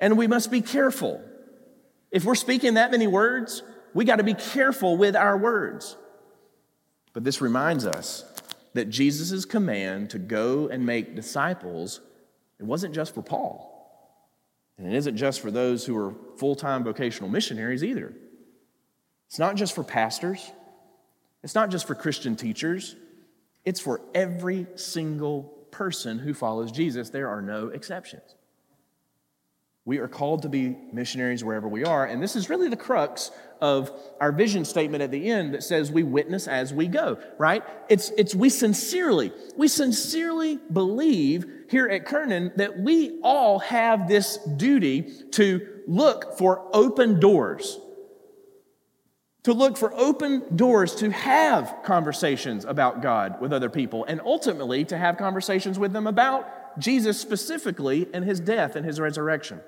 And 0.00 0.16
we 0.16 0.26
must 0.26 0.50
be 0.50 0.60
careful. 0.60 1.22
If 2.10 2.24
we're 2.24 2.34
speaking 2.34 2.74
that 2.74 2.90
many 2.90 3.06
words, 3.06 3.62
we 3.94 4.04
got 4.04 4.16
to 4.16 4.24
be 4.24 4.34
careful 4.34 4.96
with 4.96 5.14
our 5.14 5.36
words. 5.36 5.96
But 7.12 7.24
this 7.24 7.40
reminds 7.40 7.86
us 7.86 8.24
that 8.74 8.88
Jesus' 8.88 9.44
command 9.44 10.10
to 10.10 10.18
go 10.18 10.68
and 10.68 10.86
make 10.86 11.14
disciples, 11.14 12.00
it 12.58 12.64
wasn't 12.64 12.94
just 12.94 13.14
for 13.14 13.22
Paul. 13.22 13.69
And 14.80 14.90
it 14.90 14.96
isn't 14.96 15.18
just 15.18 15.40
for 15.40 15.50
those 15.50 15.84
who 15.84 15.96
are 15.98 16.14
full 16.38 16.54
time 16.54 16.84
vocational 16.84 17.28
missionaries 17.28 17.84
either. 17.84 18.14
It's 19.26 19.38
not 19.38 19.56
just 19.56 19.74
for 19.74 19.84
pastors, 19.84 20.50
it's 21.42 21.54
not 21.54 21.70
just 21.70 21.86
for 21.86 21.94
Christian 21.94 22.34
teachers, 22.34 22.96
it's 23.66 23.78
for 23.78 24.00
every 24.14 24.66
single 24.76 25.42
person 25.70 26.18
who 26.18 26.32
follows 26.32 26.72
Jesus. 26.72 27.10
There 27.10 27.28
are 27.28 27.42
no 27.42 27.68
exceptions. 27.68 28.34
We 29.84 29.98
are 29.98 30.08
called 30.08 30.42
to 30.42 30.48
be 30.48 30.76
missionaries 30.92 31.44
wherever 31.44 31.68
we 31.68 31.84
are. 31.84 32.06
And 32.06 32.22
this 32.22 32.34
is 32.34 32.48
really 32.48 32.68
the 32.68 32.76
crux 32.76 33.30
of 33.60 33.90
our 34.20 34.32
vision 34.32 34.64
statement 34.64 35.02
at 35.02 35.10
the 35.10 35.30
end 35.30 35.54
that 35.54 35.62
says 35.62 35.90
we 35.90 36.02
witness 36.02 36.48
as 36.48 36.72
we 36.72 36.86
go, 36.86 37.18
right? 37.38 37.62
It's, 37.88 38.10
it's 38.16 38.34
we 38.34 38.48
sincerely, 38.48 39.32
we 39.56 39.68
sincerely 39.68 40.58
believe 40.72 41.46
here 41.70 41.88
at 41.88 42.06
Kernan 42.06 42.52
that 42.56 42.78
we 42.78 43.20
all 43.22 43.58
have 43.60 44.08
this 44.08 44.38
duty 44.56 45.12
to 45.32 45.66
look 45.86 46.36
for 46.38 46.68
open 46.72 47.20
doors. 47.20 47.78
To 49.44 49.54
look 49.54 49.78
for 49.78 49.94
open 49.94 50.54
doors 50.54 50.94
to 50.96 51.10
have 51.10 51.76
conversations 51.82 52.66
about 52.66 53.00
God 53.00 53.40
with 53.40 53.54
other 53.54 53.70
people, 53.70 54.04
and 54.04 54.20
ultimately 54.20 54.84
to 54.84 54.98
have 54.98 55.16
conversations 55.16 55.78
with 55.78 55.94
them 55.94 56.06
about 56.06 56.78
Jesus 56.78 57.18
specifically 57.18 58.06
and 58.12 58.22
his 58.22 58.38
death 58.38 58.76
and 58.76 58.84
his 58.84 59.00
resurrection, 59.00 59.60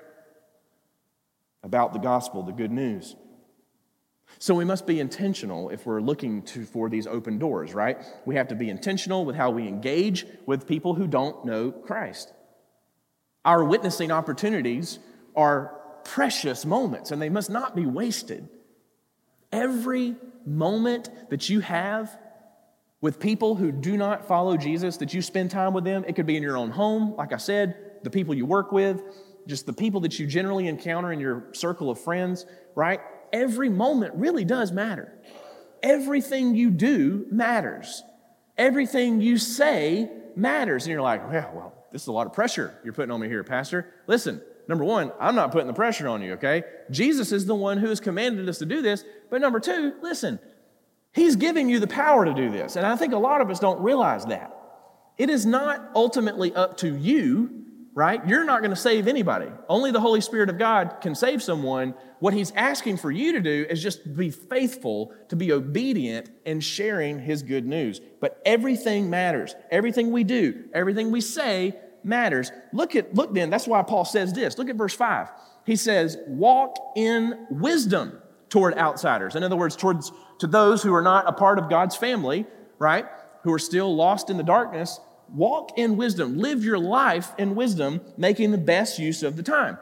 about 1.63 1.93
the 1.93 1.99
gospel, 1.99 2.43
the 2.43 2.51
good 2.51 2.71
news. 2.71 3.15
So 4.39 4.55
we 4.55 4.65
must 4.65 4.85
be 4.85 4.99
intentional 4.99 5.69
if 5.69 5.85
we're 5.85 6.01
looking 6.01 6.41
to, 6.43 6.65
for 6.65 6.89
these 6.89 7.07
open 7.07 7.39
doors, 7.39 7.73
right? 7.73 7.97
We 8.25 8.35
have 8.35 8.49
to 8.49 8.55
be 8.55 8.69
intentional 8.69 9.25
with 9.25 9.35
how 9.35 9.51
we 9.51 9.67
engage 9.67 10.25
with 10.45 10.67
people 10.67 10.95
who 10.95 11.07
don't 11.07 11.45
know 11.45 11.71
Christ. 11.71 12.33
Our 13.45 13.63
witnessing 13.63 14.11
opportunities 14.11 14.99
are 15.35 15.79
precious 16.03 16.65
moments 16.65 17.11
and 17.11 17.21
they 17.21 17.29
must 17.29 17.49
not 17.49 17.75
be 17.75 17.85
wasted. 17.85 18.47
Every 19.51 20.15
moment 20.45 21.09
that 21.29 21.49
you 21.49 21.59
have 21.61 22.17
with 23.01 23.19
people 23.19 23.55
who 23.55 23.71
do 23.71 23.97
not 23.97 24.27
follow 24.27 24.55
Jesus, 24.55 24.97
that 24.97 25.13
you 25.13 25.21
spend 25.21 25.51
time 25.51 25.73
with 25.73 25.83
them. 25.83 26.05
It 26.07 26.15
could 26.15 26.25
be 26.25 26.37
in 26.37 26.43
your 26.43 26.57
own 26.57 26.71
home, 26.71 27.15
like 27.17 27.33
I 27.33 27.37
said, 27.37 27.75
the 28.03 28.09
people 28.09 28.33
you 28.33 28.45
work 28.45 28.71
with, 28.71 29.01
just 29.45 29.65
the 29.65 29.73
people 29.73 29.99
that 30.01 30.19
you 30.19 30.25
generally 30.25 30.67
encounter 30.67 31.11
in 31.11 31.19
your 31.19 31.49
circle 31.53 31.89
of 31.89 31.99
friends, 31.99 32.45
right? 32.75 33.01
Every 33.33 33.67
moment 33.67 34.13
really 34.13 34.45
does 34.45 34.71
matter. 34.71 35.11
Everything 35.81 36.55
you 36.55 36.69
do 36.69 37.25
matters. 37.31 38.03
Everything 38.57 39.19
you 39.19 39.37
say 39.37 40.09
matters. 40.35 40.85
And 40.85 40.91
you're 40.91 41.01
like, 41.01 41.29
well, 41.29 41.51
well, 41.53 41.85
this 41.91 42.03
is 42.03 42.07
a 42.07 42.11
lot 42.11 42.27
of 42.27 42.33
pressure 42.33 42.73
you're 42.83 42.93
putting 42.93 43.11
on 43.11 43.19
me 43.19 43.27
here, 43.27 43.43
Pastor. 43.43 43.91
Listen, 44.07 44.41
number 44.69 44.85
one, 44.85 45.11
I'm 45.19 45.35
not 45.35 45.51
putting 45.51 45.67
the 45.67 45.73
pressure 45.73 46.07
on 46.07 46.21
you, 46.21 46.33
okay? 46.33 46.63
Jesus 46.91 47.31
is 47.31 47.47
the 47.47 47.55
one 47.55 47.79
who 47.79 47.87
has 47.87 47.99
commanded 47.99 48.47
us 48.47 48.59
to 48.59 48.65
do 48.65 48.81
this. 48.81 49.03
But 49.29 49.41
number 49.41 49.59
two, 49.59 49.95
listen, 50.01 50.39
He's 51.11 51.35
giving 51.35 51.69
you 51.69 51.79
the 51.79 51.87
power 51.87 52.25
to 52.25 52.33
do 52.33 52.49
this. 52.49 52.75
And 52.75 52.85
I 52.85 52.95
think 52.95 53.13
a 53.13 53.17
lot 53.17 53.41
of 53.41 53.49
us 53.49 53.59
don't 53.59 53.81
realize 53.81 54.25
that. 54.25 54.51
It 55.17 55.29
is 55.29 55.45
not 55.45 55.91
ultimately 55.95 56.53
up 56.55 56.77
to 56.77 56.95
you, 56.95 57.62
right? 57.95 58.25
You're 58.27 58.43
not 58.43 58.61
going 58.61 58.71
to 58.71 58.75
save 58.75 59.07
anybody. 59.07 59.47
Only 59.69 59.91
the 59.91 59.99
Holy 59.99 60.21
Spirit 60.21 60.49
of 60.49 60.57
God 60.57 60.97
can 61.01 61.13
save 61.13 61.43
someone. 61.43 61.93
What 62.19 62.33
He's 62.33 62.51
asking 62.51 62.97
for 62.97 63.11
you 63.11 63.33
to 63.33 63.39
do 63.39 63.65
is 63.69 63.83
just 63.83 64.15
be 64.15 64.31
faithful, 64.31 65.13
to 65.29 65.35
be 65.35 65.51
obedient 65.51 66.29
in 66.45 66.59
sharing 66.59 67.19
His 67.19 67.43
good 67.43 67.65
news. 67.65 68.01
But 68.19 68.41
everything 68.45 69.09
matters. 69.09 69.55
Everything 69.69 70.11
we 70.11 70.23
do, 70.23 70.65
everything 70.73 71.11
we 71.11 71.21
say 71.21 71.75
matters. 72.03 72.51
Look 72.71 72.95
at, 72.95 73.13
look 73.13 73.33
then, 73.33 73.49
that's 73.49 73.67
why 73.67 73.83
Paul 73.83 74.05
says 74.05 74.33
this. 74.33 74.57
Look 74.57 74.69
at 74.69 74.75
verse 74.75 74.95
5. 74.95 75.29
He 75.65 75.75
says, 75.75 76.17
walk 76.27 76.75
in 76.95 77.47
wisdom 77.49 78.19
toward 78.49 78.77
outsiders. 78.77 79.35
In 79.35 79.43
other 79.43 79.55
words, 79.55 79.75
towards 79.75 80.11
to 80.39 80.47
those 80.47 80.83
who 80.83 80.93
are 80.93 81.01
not 81.01 81.27
a 81.27 81.31
part 81.31 81.59
of 81.59 81.69
God's 81.69 81.95
family, 81.95 82.45
right? 82.79 83.05
Who 83.43 83.53
are 83.53 83.59
still 83.59 83.95
lost 83.95 84.29
in 84.29 84.37
the 84.37 84.43
darkness, 84.43 84.99
walk 85.33 85.77
in 85.77 85.97
wisdom. 85.97 86.37
Live 86.37 86.63
your 86.63 86.79
life 86.79 87.33
in 87.37 87.55
wisdom, 87.55 88.01
making 88.17 88.51
the 88.51 88.57
best 88.57 88.99
use 88.99 89.23
of 89.23 89.35
the 89.35 89.43
time. 89.43 89.77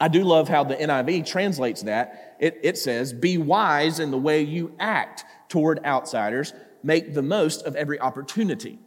I 0.00 0.08
do 0.08 0.24
love 0.24 0.48
how 0.48 0.64
the 0.64 0.74
NIV 0.74 1.26
translates 1.26 1.82
that. 1.82 2.36
It, 2.40 2.58
it 2.62 2.76
says, 2.76 3.12
Be 3.12 3.38
wise 3.38 4.00
in 4.00 4.10
the 4.10 4.18
way 4.18 4.42
you 4.42 4.74
act 4.80 5.24
toward 5.48 5.84
outsiders, 5.84 6.52
make 6.82 7.14
the 7.14 7.22
most 7.22 7.62
of 7.62 7.76
every 7.76 8.00
opportunity. 8.00 8.78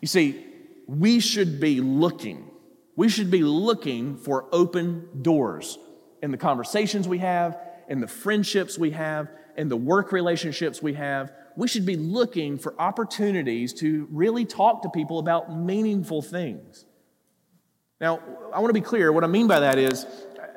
You 0.00 0.08
see, 0.08 0.46
we 0.86 1.20
should 1.20 1.60
be 1.60 1.80
looking. 1.80 2.50
We 2.96 3.08
should 3.08 3.30
be 3.30 3.42
looking 3.42 4.16
for 4.16 4.46
open 4.52 5.08
doors 5.22 5.78
in 6.22 6.30
the 6.30 6.38
conversations 6.38 7.06
we 7.06 7.18
have, 7.18 7.58
in 7.88 8.00
the 8.00 8.08
friendships 8.08 8.78
we 8.78 8.92
have, 8.92 9.28
in 9.56 9.68
the 9.68 9.76
work 9.76 10.12
relationships 10.12 10.82
we 10.82 10.94
have, 10.94 11.32
we 11.56 11.68
should 11.68 11.86
be 11.86 11.96
looking 11.96 12.58
for 12.58 12.74
opportunities 12.80 13.72
to 13.74 14.08
really 14.10 14.44
talk 14.44 14.82
to 14.82 14.90
people 14.90 15.18
about 15.18 15.54
meaningful 15.54 16.22
things. 16.22 16.84
Now, 18.00 18.20
I 18.52 18.58
want 18.58 18.70
to 18.70 18.74
be 18.74 18.80
clear. 18.80 19.12
What 19.12 19.24
I 19.24 19.28
mean 19.28 19.46
by 19.46 19.60
that 19.60 19.78
is, 19.78 20.06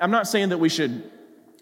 I'm 0.02 0.12
not 0.12 0.28
saying 0.28 0.50
that 0.50 0.58
we 0.58 0.70
should 0.70 1.12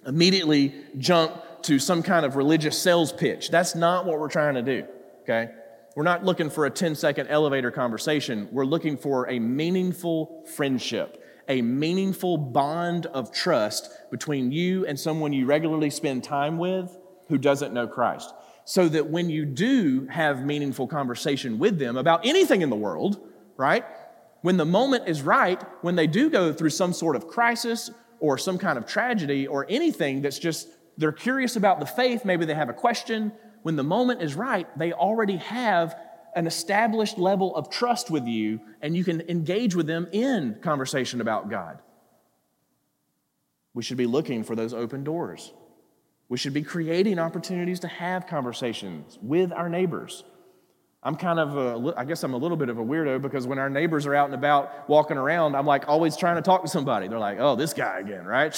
immediately 0.06 0.74
jump 0.98 1.34
to 1.64 1.80
some 1.80 2.04
kind 2.04 2.26
of 2.26 2.36
religious 2.36 2.78
sales 2.78 3.12
pitch. 3.12 3.50
That's 3.50 3.76
not 3.76 4.06
what 4.06 4.20
we're 4.20 4.30
trying 4.30 4.56
to 4.56 4.62
do, 4.62 4.86
okay? 5.22 5.52
We're 5.96 6.04
not 6.04 6.26
looking 6.26 6.50
for 6.50 6.66
a 6.66 6.70
10 6.70 6.96
second 6.96 7.28
elevator 7.28 7.72
conversation. 7.72 8.48
We're 8.52 8.66
looking 8.66 8.98
for 8.98 9.30
a 9.30 9.40
meaningful 9.40 10.46
friendship, 10.56 11.24
a 11.48 11.62
meaningful 11.62 12.38
bond 12.38 13.06
of 13.08 13.32
trust 13.32 13.92
between 14.10 14.52
you 14.52 14.86
and 14.86 15.00
someone 15.00 15.34
you 15.34 15.46
regularly 15.46 15.90
spend 15.90 16.24
time 16.24 16.58
with 16.58 16.98
who 17.30 17.38
doesn't 17.38 17.74
know 17.74 17.88
Christ. 17.88 18.34
So 18.66 18.88
that 18.90 19.08
when 19.08 19.30
you 19.30 19.46
do 19.46 20.08
have 20.08 20.46
meaningful 20.46 20.88
conversation 20.88 21.60
with 21.60 21.80
them 21.80 21.98
about 21.98 22.26
anything 22.26 22.62
in 22.62 22.70
the 22.70 22.76
world, 22.76 23.20
right? 23.58 23.86
When 24.42 24.58
the 24.58 24.66
moment 24.66 25.08
is 25.08 25.22
right, 25.22 25.62
when 25.84 25.96
they 25.96 26.08
do 26.08 26.30
go 26.30 26.54
through 26.54 26.70
some 26.70 26.94
sort 26.94 27.16
of 27.16 27.28
crisis 27.28 27.92
or 28.20 28.38
some 28.38 28.58
kind 28.58 28.78
of 28.78 28.86
tragedy 28.86 29.48
or 29.48 29.66
anything 29.70 30.22
that's 30.22 30.40
just, 30.40 30.70
they're 30.98 31.12
curious 31.12 31.56
about 31.56 31.80
the 31.80 31.86
faith, 31.86 32.24
maybe 32.24 32.46
they 32.46 32.54
have 32.54 32.70
a 32.70 32.74
question. 32.74 33.34
When 33.64 33.76
the 33.76 33.84
moment 33.84 34.22
is 34.22 34.36
right, 34.36 34.68
they 34.78 34.94
already 34.94 35.38
have 35.38 35.96
an 36.36 36.48
established 36.48 37.18
level 37.18 37.56
of 37.56 37.70
trust 37.70 38.10
with 38.10 38.26
you 38.28 38.60
and 38.82 38.96
you 38.96 39.04
can 39.04 39.22
engage 39.30 39.76
with 39.76 39.88
them 39.88 40.08
in 40.12 40.58
conversation 40.62 41.22
about 41.22 41.50
God. 41.50 41.80
We 43.74 43.84
should 43.84 43.98
be 43.98 44.06
looking 44.06 44.44
for 44.44 44.56
those 44.56 44.74
open 44.74 45.04
doors. 45.04 45.54
We 46.34 46.40
should 46.40 46.56
be 46.56 46.64
creating 46.64 47.20
opportunities 47.20 47.82
to 47.82 47.88
have 47.88 48.26
conversations 48.26 49.20
with 49.22 49.54
our 49.54 49.70
neighbors. 49.70 50.24
I'm 51.04 51.16
kind 51.16 51.38
of, 51.38 51.56
a, 51.56 51.94
I 51.96 52.06
guess 52.06 52.24
I'm 52.24 52.34
a 52.34 52.38
little 52.38 52.58
bit 52.58 52.70
of 52.70 52.80
a 52.80 52.84
weirdo 52.84 53.22
because 53.22 53.46
when 53.46 53.60
our 53.60 53.70
neighbors 53.70 54.08
are 54.08 54.16
out 54.16 54.26
and 54.26 54.34
about 54.34 54.90
walking 54.90 55.18
around, 55.18 55.56
I'm 55.56 55.68
like 55.68 55.88
always 55.88 56.18
trying 56.18 56.38
to 56.38 56.42
talk 56.42 56.64
to 56.64 56.68
somebody. 56.68 57.08
They're 57.08 57.20
like, 57.20 57.38
oh, 57.40 57.56
this 57.56 57.76
guy 57.76 58.00
again, 58.00 58.26
right? 58.26 58.52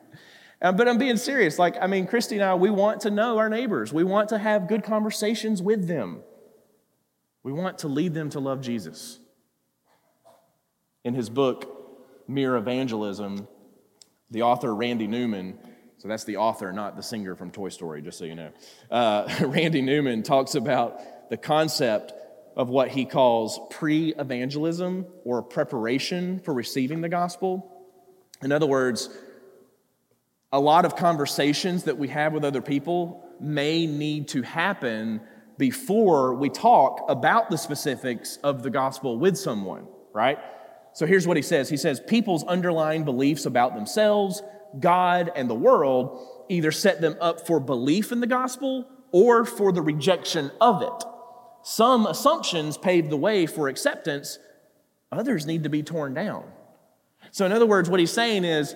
but 0.60 0.88
I'm 0.88 0.98
being 0.98 1.16
serious. 1.16 1.60
Like, 1.60 1.76
I 1.80 1.86
mean, 1.86 2.08
Christy 2.08 2.34
and 2.34 2.44
I, 2.44 2.56
we 2.56 2.70
want 2.70 3.02
to 3.02 3.10
know 3.12 3.38
our 3.38 3.48
neighbors. 3.48 3.92
We 3.92 4.02
want 4.02 4.30
to 4.30 4.38
have 4.38 4.66
good 4.66 4.82
conversations 4.82 5.62
with 5.62 5.86
them. 5.86 6.24
We 7.44 7.52
want 7.52 7.78
to 7.78 7.86
lead 7.86 8.14
them 8.14 8.30
to 8.30 8.40
love 8.40 8.62
Jesus. 8.62 9.20
In 11.04 11.14
his 11.14 11.30
book, 11.30 12.26
Mere 12.26 12.56
Evangelism, 12.56 13.46
The 14.32 14.42
author, 14.42 14.74
Randy 14.74 15.06
Newman, 15.06 15.56
so 16.00 16.08
that's 16.08 16.24
the 16.24 16.38
author, 16.38 16.72
not 16.72 16.96
the 16.96 17.02
singer 17.02 17.34
from 17.34 17.50
Toy 17.50 17.68
Story, 17.68 18.00
just 18.00 18.16
so 18.16 18.24
you 18.24 18.34
know. 18.34 18.50
Uh, 18.90 19.28
Randy 19.42 19.82
Newman 19.82 20.22
talks 20.22 20.54
about 20.54 21.28
the 21.28 21.36
concept 21.36 22.14
of 22.56 22.70
what 22.70 22.88
he 22.88 23.04
calls 23.04 23.60
pre 23.68 24.14
evangelism 24.14 25.04
or 25.24 25.42
preparation 25.42 26.38
for 26.38 26.54
receiving 26.54 27.02
the 27.02 27.10
gospel. 27.10 27.70
In 28.42 28.50
other 28.50 28.64
words, 28.64 29.10
a 30.50 30.58
lot 30.58 30.86
of 30.86 30.96
conversations 30.96 31.84
that 31.84 31.98
we 31.98 32.08
have 32.08 32.32
with 32.32 32.46
other 32.46 32.62
people 32.62 33.22
may 33.38 33.86
need 33.86 34.28
to 34.28 34.40
happen 34.40 35.20
before 35.58 36.34
we 36.34 36.48
talk 36.48 37.04
about 37.10 37.50
the 37.50 37.58
specifics 37.58 38.38
of 38.38 38.62
the 38.62 38.70
gospel 38.70 39.18
with 39.18 39.36
someone, 39.36 39.86
right? 40.14 40.38
So 40.94 41.04
here's 41.04 41.26
what 41.26 41.36
he 41.36 41.42
says 41.42 41.68
He 41.68 41.76
says, 41.76 42.00
People's 42.00 42.42
underlying 42.44 43.04
beliefs 43.04 43.44
about 43.44 43.74
themselves, 43.74 44.42
God, 44.78 45.32
and 45.34 45.48
the 45.48 45.54
world 45.54 46.44
either 46.48 46.72
set 46.72 47.00
them 47.00 47.16
up 47.20 47.46
for 47.46 47.60
belief 47.60 48.12
in 48.12 48.20
the 48.20 48.26
gospel 48.26 48.86
or 49.12 49.44
for 49.44 49.72
the 49.72 49.82
rejection 49.82 50.50
of 50.60 50.82
it. 50.82 51.04
Some 51.62 52.06
assumptions 52.06 52.78
pave 52.78 53.10
the 53.10 53.16
way 53.16 53.46
for 53.46 53.68
acceptance, 53.68 54.38
others 55.12 55.46
need 55.46 55.64
to 55.64 55.68
be 55.68 55.82
torn 55.82 56.14
down. 56.14 56.44
So, 57.32 57.44
in 57.44 57.52
other 57.52 57.66
words, 57.66 57.90
what 57.90 58.00
he's 58.00 58.12
saying 58.12 58.44
is 58.44 58.74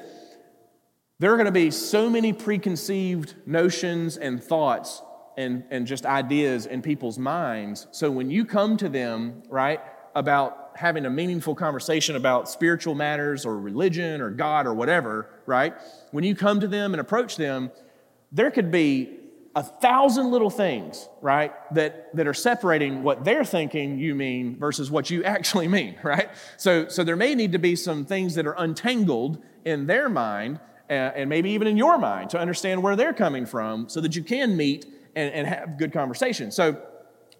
there 1.18 1.32
are 1.32 1.36
going 1.36 1.46
to 1.46 1.52
be 1.52 1.70
so 1.70 2.10
many 2.10 2.32
preconceived 2.32 3.34
notions 3.46 4.16
and 4.16 4.42
thoughts 4.42 5.02
and, 5.36 5.64
and 5.70 5.86
just 5.86 6.04
ideas 6.06 6.66
in 6.66 6.82
people's 6.82 7.18
minds. 7.18 7.86
So, 7.92 8.10
when 8.10 8.30
you 8.30 8.44
come 8.44 8.76
to 8.78 8.88
them, 8.88 9.42
right, 9.48 9.80
about 10.14 10.63
having 10.76 11.06
a 11.06 11.10
meaningful 11.10 11.54
conversation 11.54 12.16
about 12.16 12.48
spiritual 12.48 12.94
matters 12.94 13.46
or 13.46 13.58
religion 13.58 14.20
or 14.20 14.30
God 14.30 14.66
or 14.66 14.74
whatever, 14.74 15.28
right, 15.46 15.74
when 16.10 16.24
you 16.24 16.34
come 16.34 16.60
to 16.60 16.68
them 16.68 16.94
and 16.94 17.00
approach 17.00 17.36
them, 17.36 17.70
there 18.32 18.50
could 18.50 18.70
be 18.70 19.18
a 19.56 19.62
thousand 19.62 20.32
little 20.32 20.50
things, 20.50 21.08
right, 21.22 21.52
that, 21.74 22.14
that 22.16 22.26
are 22.26 22.34
separating 22.34 23.02
what 23.04 23.24
they're 23.24 23.44
thinking 23.44 23.98
you 23.98 24.14
mean 24.14 24.56
versus 24.56 24.90
what 24.90 25.10
you 25.10 25.22
actually 25.22 25.68
mean, 25.68 25.94
right? 26.02 26.28
So, 26.56 26.88
so 26.88 27.04
there 27.04 27.16
may 27.16 27.34
need 27.34 27.52
to 27.52 27.58
be 27.58 27.76
some 27.76 28.04
things 28.04 28.34
that 28.34 28.46
are 28.46 28.54
untangled 28.58 29.42
in 29.64 29.86
their 29.86 30.08
mind 30.08 30.58
and, 30.88 31.14
and 31.14 31.30
maybe 31.30 31.50
even 31.50 31.68
in 31.68 31.76
your 31.76 31.98
mind 31.98 32.30
to 32.30 32.38
understand 32.38 32.82
where 32.82 32.96
they're 32.96 33.14
coming 33.14 33.46
from 33.46 33.88
so 33.88 34.00
that 34.00 34.16
you 34.16 34.22
can 34.22 34.56
meet 34.56 34.86
and, 35.14 35.32
and 35.32 35.46
have 35.46 35.78
good 35.78 35.92
conversation. 35.92 36.50
So, 36.50 36.82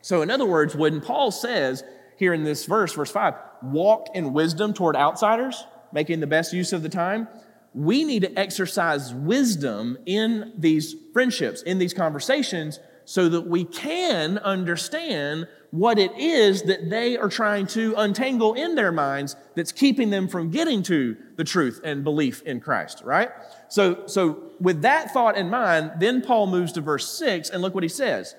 so, 0.00 0.20
in 0.20 0.30
other 0.30 0.44
words, 0.44 0.76
when 0.76 1.00
Paul 1.00 1.30
says 1.30 1.82
here 2.16 2.32
in 2.32 2.44
this 2.44 2.66
verse, 2.66 2.92
verse 2.92 3.10
5, 3.10 3.34
walk 3.62 4.08
in 4.14 4.32
wisdom 4.32 4.72
toward 4.72 4.96
outsiders, 4.96 5.64
making 5.92 6.20
the 6.20 6.26
best 6.26 6.52
use 6.52 6.72
of 6.72 6.82
the 6.82 6.88
time, 6.88 7.28
we 7.74 8.04
need 8.04 8.22
to 8.22 8.38
exercise 8.38 9.12
wisdom 9.12 9.98
in 10.06 10.52
these 10.56 10.94
friendships, 11.12 11.62
in 11.62 11.78
these 11.78 11.92
conversations, 11.92 12.78
so 13.04 13.28
that 13.28 13.42
we 13.42 13.64
can 13.64 14.38
understand 14.38 15.46
what 15.70 15.98
it 15.98 16.16
is 16.16 16.62
that 16.62 16.88
they 16.88 17.16
are 17.16 17.28
trying 17.28 17.66
to 17.66 17.94
untangle 17.96 18.54
in 18.54 18.76
their 18.76 18.92
minds 18.92 19.34
that's 19.56 19.72
keeping 19.72 20.08
them 20.10 20.28
from 20.28 20.50
getting 20.50 20.84
to 20.84 21.16
the 21.36 21.42
truth 21.42 21.80
and 21.82 22.04
belief 22.04 22.42
in 22.42 22.60
Christ, 22.60 23.02
right? 23.04 23.30
So, 23.68 24.06
so 24.06 24.52
with 24.60 24.82
that 24.82 25.10
thought 25.12 25.36
in 25.36 25.50
mind, 25.50 25.94
then 25.98 26.22
Paul 26.22 26.46
moves 26.46 26.72
to 26.72 26.80
verse 26.80 27.08
6, 27.18 27.50
and 27.50 27.60
look 27.60 27.74
what 27.74 27.82
he 27.82 27.88
says. 27.88 28.36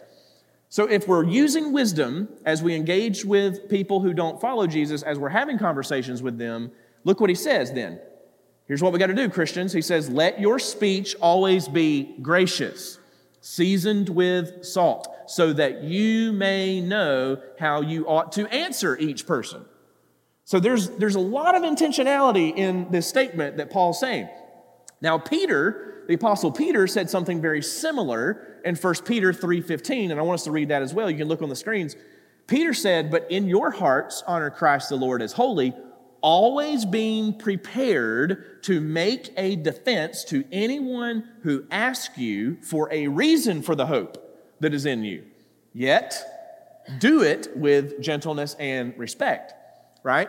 So, 0.76 0.84
if 0.88 1.08
we're 1.08 1.24
using 1.24 1.72
wisdom 1.72 2.28
as 2.44 2.62
we 2.62 2.76
engage 2.76 3.24
with 3.24 3.70
people 3.70 4.02
who 4.02 4.14
don't 4.14 4.42
follow 4.42 4.68
Jesus, 4.68 5.04
as 5.04 5.18
we're 5.18 5.30
having 5.30 5.58
conversations 5.58 6.22
with 6.22 6.38
them, 6.38 6.70
look 7.06 7.22
what 7.22 7.30
he 7.30 7.36
says 7.38 7.72
then. 7.72 7.98
Here's 8.68 8.84
what 8.84 8.92
we 8.92 9.00
got 9.00 9.08
to 9.08 9.14
do, 9.14 9.30
Christians. 9.30 9.72
He 9.72 9.82
says, 9.82 10.10
Let 10.10 10.38
your 10.38 10.60
speech 10.60 11.16
always 11.22 11.70
be 11.70 12.18
gracious, 12.22 13.00
seasoned 13.40 14.10
with 14.10 14.66
salt, 14.66 15.08
so 15.28 15.54
that 15.54 15.84
you 15.84 16.34
may 16.34 16.82
know 16.82 17.42
how 17.58 17.80
you 17.80 18.06
ought 18.06 18.34
to 18.34 18.46
answer 18.54 18.98
each 18.98 19.26
person. 19.26 19.64
So 20.44 20.60
there's, 20.60 20.90
there's 20.90 21.16
a 21.16 21.22
lot 21.22 21.56
of 21.56 21.64
intentionality 21.64 22.54
in 22.54 22.92
this 22.92 23.08
statement 23.08 23.56
that 23.56 23.70
Paul's 23.70 24.02
saying. 24.02 24.28
Now, 25.00 25.20
Peter, 25.20 26.04
the 26.10 26.16
apostle 26.16 26.52
Peter, 26.52 26.86
said 26.86 27.10
something 27.10 27.40
very 27.40 27.62
similar 27.62 28.55
in 28.66 28.76
1 28.76 29.06
Peter 29.06 29.32
3:15, 29.32 30.12
and 30.12 30.20
I 30.20 30.24
want 30.24 30.40
us 30.40 30.44
to 30.46 30.52
read 30.52 30.70
that 30.70 30.82
as 30.82 30.94
well. 30.94 31.10
You 31.10 31.18
can 31.18 31.28
look 31.28 31.42
on 31.42 31.50
the 31.50 31.56
screens. 31.56 31.96
Peter 32.48 32.74
said, 32.74 33.10
But 33.10 33.30
in 33.30 33.48
your 33.48 33.72
hearts 33.72 34.24
honor 34.28 34.50
Christ 34.50 34.90
the 34.90 34.98
Lord 34.98 35.22
as 35.22 35.34
holy 35.34 35.74
always 36.22 36.86
being 36.86 37.38
prepared 37.38 38.64
to 38.64 38.82
make 38.82 39.32
a 39.38 39.56
defense 39.58 40.24
to 40.24 40.44
anyone 40.52 41.24
who 41.44 41.64
asks 41.70 42.18
you 42.18 42.58
for 42.64 42.92
a 42.92 43.08
reason 43.08 43.62
for 43.62 43.76
the 43.76 43.86
hope 43.86 44.18
that 44.60 44.74
is 44.74 44.88
in 44.88 45.04
you. 45.04 45.24
Yet, 45.72 46.16
do 46.98 47.22
it 47.22 47.56
with 47.56 48.02
gentleness 48.02 48.56
and 48.56 48.98
respect, 48.98 49.54
right? 50.02 50.28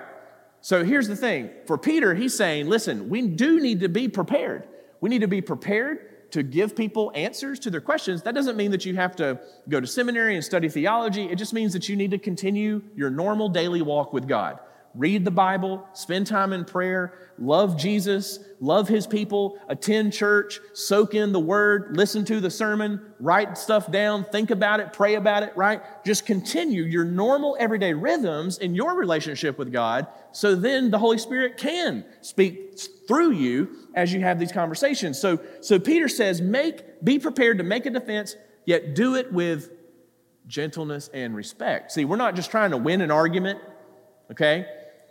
So 0.61 0.85
here's 0.85 1.09
the 1.09 1.16
thing 1.16 1.49
for 1.66 1.79
Peter, 1.79 2.14
he's 2.14 2.37
saying, 2.37 2.68
listen, 2.68 3.09
we 3.09 3.27
do 3.27 3.59
need 3.59 3.81
to 3.81 3.88
be 3.88 4.07
prepared. 4.07 4.68
We 5.01 5.09
need 5.09 5.22
to 5.22 5.29
be 5.29 5.40
prepared 5.40 6.05
to 6.30 6.42
give 6.42 6.74
people 6.74 7.12
answers 7.14 7.58
to 7.60 7.70
their 7.70 7.80
questions. 7.80 8.22
That 8.22 8.34
doesn't 8.34 8.56
mean 8.56 8.70
that 8.72 8.84
you 8.84 8.94
have 8.96 9.16
to 9.16 9.40
go 9.68 9.80
to 9.80 9.86
seminary 9.86 10.34
and 10.34 10.44
study 10.44 10.68
theology. 10.68 11.24
It 11.24 11.36
just 11.36 11.52
means 11.52 11.72
that 11.72 11.88
you 11.88 11.96
need 11.96 12.10
to 12.10 12.18
continue 12.18 12.82
your 12.94 13.10
normal 13.10 13.48
daily 13.48 13.82
walk 13.82 14.12
with 14.12 14.26
God 14.26 14.58
read 14.96 15.24
the 15.24 15.30
Bible, 15.30 15.87
spend 15.92 16.26
time 16.26 16.52
in 16.52 16.64
prayer, 16.64 17.12
love 17.38 17.76
Jesus, 17.76 18.38
love 18.61 18.88
his 18.88 19.06
people, 19.06 19.59
attend 19.68 20.12
church, 20.12 20.59
soak 20.72 21.14
in 21.14 21.32
the 21.32 21.40
word, 21.40 21.96
listen 21.96 22.24
to 22.24 22.40
the 22.40 22.50
sermon, 22.50 23.00
write 23.20 23.59
stuff 23.59 23.92
down, 23.92 24.24
think 24.24 24.50
about 24.50 24.80
it, 24.80 24.92
pray 24.92 25.14
about 25.14 25.42
it, 25.42 25.54
right? 25.56 25.82
Just 26.04 26.24
continue 26.24 26.82
your 26.82 27.04
normal 27.04 27.56
everyday 27.61 27.92
rhythms 27.92 28.59
in 28.59 28.74
your 28.74 28.96
relationship 28.96 29.59
with 29.59 29.72
God 29.72 30.06
so 30.37 30.54
then 30.54 30.90
the 30.90 30.98
Holy 30.98 31.16
Spirit 31.16 31.56
can 31.56 32.04
speak 32.20 32.78
through 33.09 33.30
you 33.30 33.70
as 33.94 34.12
you 34.12 34.20
have 34.20 34.38
these 34.38 34.52
conversations. 34.52 35.18
So 35.18 35.40
so 35.62 35.78
Peter 35.78 36.09
says, 36.09 36.42
"Make 36.42 37.02
be 37.02 37.18
prepared 37.18 37.56
to 37.56 37.64
make 37.64 37.87
a 37.87 37.90
defense, 37.90 38.37
yet 38.66 38.94
do 38.94 39.14
it 39.14 39.32
with 39.32 39.70
gentleness 40.46 41.09
and 41.14 41.35
respect." 41.35 41.90
See, 41.92 42.04
we're 42.04 42.16
not 42.16 42.35
just 42.35 42.50
trying 42.50 42.72
to 42.72 42.76
win 42.76 43.00
an 43.00 43.11
argument, 43.11 43.61
okay? 44.30 44.66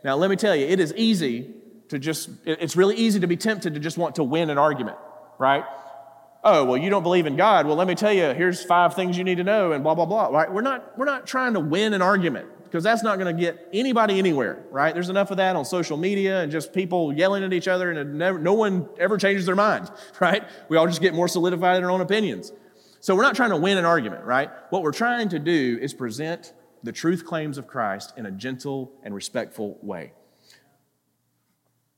Now, 0.06 0.16
let 0.18 0.30
me 0.30 0.36
tell 0.36 0.56
you, 0.56 0.68
it 0.68 0.80
is 0.80 0.94
easy 0.96 1.52
to 1.90 1.98
just, 1.98 2.30
it's 2.46 2.76
really 2.76 2.96
easy 2.96 3.22
to 3.22 3.26
be 3.26 3.38
tempted 3.38 3.74
to 3.74 3.80
just 3.80 3.98
want 3.98 4.16
to 4.16 4.24
win 4.24 4.52
an 4.52 4.60
argument, 4.60 4.98
right? 5.40 5.64
Oh, 6.44 6.64
well, 6.64 6.78
you 6.78 6.92
don't 6.92 7.02
believe 7.02 7.26
in 7.26 7.38
God. 7.38 7.66
Well, 7.66 7.76
let 7.76 7.88
me 7.88 7.96
tell 7.96 8.14
you, 8.14 8.26
here's 8.36 8.64
five 8.64 8.94
things 8.94 9.18
you 9.18 9.24
need 9.24 9.38
to 9.38 9.44
know, 9.44 9.72
and 9.72 9.84
blah, 9.84 9.96
blah, 9.96 10.06
blah, 10.06 10.28
right? 10.28 10.54
We're 10.54 10.62
not, 10.62 10.96
we're 10.96 11.06
not 11.06 11.26
trying 11.26 11.56
to 11.56 11.60
win 11.60 11.96
an 11.96 12.04
argument 12.04 12.50
because 12.66 12.84
that's 12.84 13.02
not 13.02 13.18
going 13.18 13.36
to 13.36 13.42
get 13.42 13.68
anybody 13.74 14.20
anywhere, 14.20 14.64
right? 14.70 14.94
There's 14.94 15.10
enough 15.10 15.32
of 15.32 15.38
that 15.38 15.56
on 15.56 15.66
social 15.66 15.98
media 15.98 16.44
and 16.44 16.52
just 16.52 16.72
people 16.72 17.12
yelling 17.12 17.44
at 17.44 17.52
each 17.52 17.68
other, 17.68 17.90
and 17.90 18.20
never, 18.20 18.38
no 18.38 18.54
one 18.54 18.88
ever 19.00 19.18
changes 19.18 19.48
their 19.48 19.56
mind, 19.56 19.92
right? 20.20 20.44
We 20.70 20.78
all 20.78 20.86
just 20.86 21.02
get 21.02 21.16
more 21.16 21.28
solidified 21.28 21.78
in 21.78 21.84
our 21.84 21.90
own 21.90 22.02
opinions. 22.02 22.52
So 23.00 23.16
we're 23.16 23.24
not 23.24 23.36
trying 23.36 23.52
to 23.52 23.58
win 23.58 23.80
an 23.80 23.86
argument, 23.86 24.24
right? 24.24 24.52
What 24.70 24.84
we're 24.84 24.92
trying 24.92 25.30
to 25.30 25.40
do 25.40 25.80
is 25.82 25.96
present 25.96 26.54
the 26.86 26.92
truth 26.92 27.26
claims 27.26 27.58
of 27.58 27.66
Christ 27.66 28.14
in 28.16 28.28
a 28.28 28.32
gentle 28.32 28.92
and 29.04 29.14
respectful 29.14 29.80
way. 29.82 30.14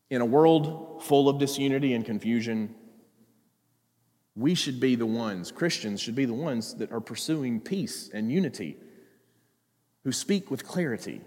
In 0.09 0.21
a 0.21 0.25
world 0.25 1.03
full 1.03 1.27
of 1.27 1.39
disunity 1.39 1.93
and 1.93 2.05
confusion, 2.05 2.73
we 4.33 4.55
should 4.55 4.79
be 4.79 4.95
the 4.95 5.05
ones, 5.05 5.51
Christians 5.51 5.99
should 5.99 6.15
be 6.15 6.23
the 6.23 6.33
ones 6.33 6.75
that 6.75 6.93
are 6.93 7.01
pursuing 7.01 7.59
peace 7.59 8.09
and 8.13 8.31
unity, 8.31 8.77
who 10.05 10.13
speak 10.13 10.49
with 10.49 10.65
clarity. 10.65 11.19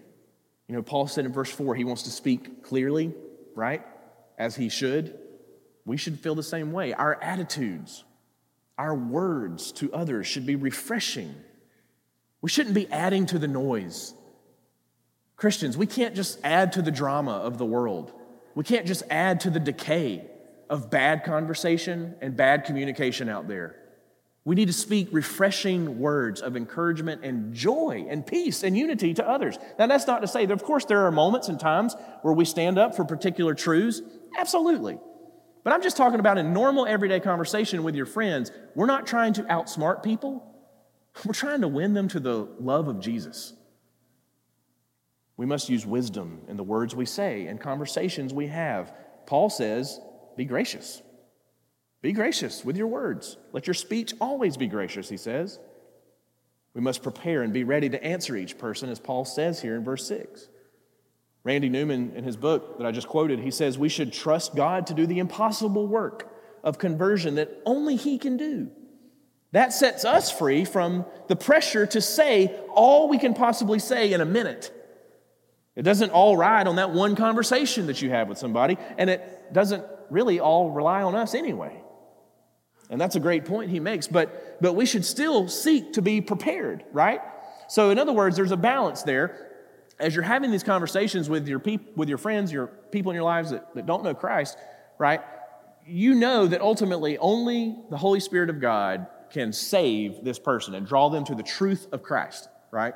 You 0.66 0.76
know, 0.76 0.82
Paul 0.82 1.06
said 1.06 1.26
in 1.26 1.32
verse 1.32 1.50
4 1.50 1.74
he 1.74 1.84
wants 1.84 2.04
to 2.04 2.10
speak 2.10 2.62
clearly, 2.62 3.12
right? 3.54 3.84
As 4.38 4.56
he 4.56 4.70
should. 4.70 5.18
We 5.84 5.98
should 5.98 6.18
feel 6.18 6.34
the 6.34 6.42
same 6.42 6.72
way. 6.72 6.94
Our 6.94 7.22
attitudes, 7.22 8.04
our 8.78 8.94
words 8.94 9.70
to 9.72 9.92
others 9.92 10.26
should 10.26 10.46
be 10.46 10.56
refreshing 10.56 11.34
we 12.42 12.48
shouldn't 12.48 12.74
be 12.74 12.90
adding 12.90 13.26
to 13.26 13.38
the 13.38 13.48
noise. 13.48 14.14
Christians, 15.36 15.76
we 15.76 15.86
can't 15.86 16.14
just 16.14 16.38
add 16.44 16.72
to 16.72 16.82
the 16.82 16.90
drama 16.90 17.32
of 17.32 17.58
the 17.58 17.64
world. 17.64 18.12
We 18.54 18.64
can't 18.64 18.86
just 18.86 19.02
add 19.10 19.40
to 19.40 19.50
the 19.50 19.60
decay 19.60 20.26
of 20.68 20.90
bad 20.90 21.24
conversation 21.24 22.14
and 22.20 22.36
bad 22.36 22.64
communication 22.64 23.28
out 23.28 23.48
there. 23.48 23.76
We 24.44 24.54
need 24.54 24.66
to 24.66 24.72
speak 24.72 25.08
refreshing 25.12 25.98
words 25.98 26.40
of 26.40 26.56
encouragement 26.56 27.24
and 27.24 27.54
joy 27.54 28.06
and 28.08 28.26
peace 28.26 28.62
and 28.62 28.76
unity 28.76 29.12
to 29.14 29.28
others. 29.28 29.58
Now, 29.78 29.86
that's 29.86 30.06
not 30.06 30.22
to 30.22 30.28
say 30.28 30.46
that, 30.46 30.52
of 30.52 30.62
course, 30.62 30.86
there 30.86 31.06
are 31.06 31.12
moments 31.12 31.48
and 31.48 31.60
times 31.60 31.94
where 32.22 32.32
we 32.32 32.44
stand 32.44 32.78
up 32.78 32.94
for 32.94 33.04
particular 33.04 33.54
truths. 33.54 34.00
Absolutely. 34.38 34.98
But 35.62 35.74
I'm 35.74 35.82
just 35.82 35.96
talking 35.96 36.20
about 36.20 36.38
in 36.38 36.54
normal 36.54 36.86
everyday 36.86 37.20
conversation 37.20 37.82
with 37.82 37.94
your 37.94 38.06
friends. 38.06 38.50
We're 38.74 38.86
not 38.86 39.06
trying 39.06 39.34
to 39.34 39.42
outsmart 39.42 40.02
people. 40.02 40.49
We're 41.24 41.32
trying 41.32 41.60
to 41.62 41.68
win 41.68 41.94
them 41.94 42.08
to 42.08 42.20
the 42.20 42.48
love 42.58 42.88
of 42.88 43.00
Jesus. 43.00 43.52
We 45.36 45.46
must 45.46 45.68
use 45.68 45.86
wisdom 45.86 46.42
in 46.48 46.56
the 46.56 46.62
words 46.62 46.94
we 46.94 47.06
say 47.06 47.46
and 47.46 47.60
conversations 47.60 48.32
we 48.32 48.48
have. 48.48 48.92
Paul 49.26 49.50
says, 49.50 50.00
be 50.36 50.44
gracious. 50.44 51.02
Be 52.02 52.12
gracious 52.12 52.64
with 52.64 52.76
your 52.76 52.86
words. 52.86 53.36
Let 53.52 53.66
your 53.66 53.74
speech 53.74 54.14
always 54.20 54.56
be 54.56 54.66
gracious, 54.66 55.08
he 55.08 55.16
says. 55.16 55.58
We 56.74 56.80
must 56.80 57.02
prepare 57.02 57.42
and 57.42 57.52
be 57.52 57.64
ready 57.64 57.88
to 57.90 58.02
answer 58.02 58.36
each 58.36 58.58
person, 58.58 58.88
as 58.88 59.00
Paul 59.00 59.24
says 59.24 59.60
here 59.60 59.76
in 59.76 59.84
verse 59.84 60.06
6. 60.06 60.48
Randy 61.42 61.68
Newman, 61.68 62.12
in 62.14 62.24
his 62.24 62.36
book 62.36 62.78
that 62.78 62.86
I 62.86 62.92
just 62.92 63.08
quoted, 63.08 63.40
he 63.40 63.50
says 63.50 63.78
we 63.78 63.88
should 63.88 64.12
trust 64.12 64.54
God 64.54 64.86
to 64.88 64.94
do 64.94 65.06
the 65.06 65.18
impossible 65.18 65.86
work 65.86 66.30
of 66.62 66.78
conversion 66.78 67.36
that 67.36 67.60
only 67.64 67.96
He 67.96 68.18
can 68.18 68.36
do. 68.36 68.70
That 69.52 69.72
sets 69.72 70.04
us 70.04 70.30
free 70.30 70.64
from 70.64 71.04
the 71.28 71.36
pressure 71.36 71.86
to 71.86 72.00
say 72.00 72.54
all 72.72 73.08
we 73.08 73.18
can 73.18 73.34
possibly 73.34 73.78
say 73.78 74.12
in 74.12 74.20
a 74.20 74.24
minute. 74.24 74.72
It 75.74 75.82
doesn't 75.82 76.10
all 76.10 76.36
ride 76.36 76.66
on 76.66 76.76
that 76.76 76.90
one 76.90 77.16
conversation 77.16 77.86
that 77.86 78.02
you 78.02 78.10
have 78.10 78.28
with 78.28 78.38
somebody, 78.38 78.76
and 78.98 79.10
it 79.10 79.52
doesn't 79.52 79.84
really 80.08 80.40
all 80.40 80.70
rely 80.70 81.02
on 81.02 81.14
us 81.14 81.34
anyway. 81.34 81.80
And 82.90 83.00
that's 83.00 83.16
a 83.16 83.20
great 83.20 83.44
point 83.44 83.70
he 83.70 83.80
makes, 83.80 84.08
but, 84.08 84.60
but 84.60 84.74
we 84.74 84.84
should 84.84 85.04
still 85.04 85.48
seek 85.48 85.92
to 85.94 86.02
be 86.02 86.20
prepared, 86.20 86.84
right? 86.92 87.20
So, 87.68 87.90
in 87.90 87.98
other 87.98 88.12
words, 88.12 88.36
there's 88.36 88.50
a 88.50 88.56
balance 88.56 89.02
there. 89.02 89.48
As 90.00 90.14
you're 90.14 90.24
having 90.24 90.50
these 90.50 90.64
conversations 90.64 91.30
with 91.30 91.46
your, 91.46 91.60
peop- 91.60 91.96
with 91.96 92.08
your 92.08 92.18
friends, 92.18 92.52
your 92.52 92.66
people 92.66 93.12
in 93.12 93.14
your 93.14 93.24
lives 93.24 93.50
that, 93.50 93.74
that 93.74 93.86
don't 93.86 94.02
know 94.02 94.14
Christ, 94.14 94.58
right? 94.98 95.20
You 95.86 96.14
know 96.14 96.46
that 96.48 96.60
ultimately 96.60 97.16
only 97.18 97.76
the 97.90 97.96
Holy 97.96 98.18
Spirit 98.18 98.50
of 98.50 98.60
God 98.60 99.06
can 99.30 99.52
save 99.52 100.24
this 100.24 100.38
person 100.38 100.74
and 100.74 100.86
draw 100.86 101.08
them 101.08 101.24
to 101.24 101.34
the 101.34 101.42
truth 101.42 101.86
of 101.92 102.02
Christ, 102.02 102.48
right? 102.70 102.94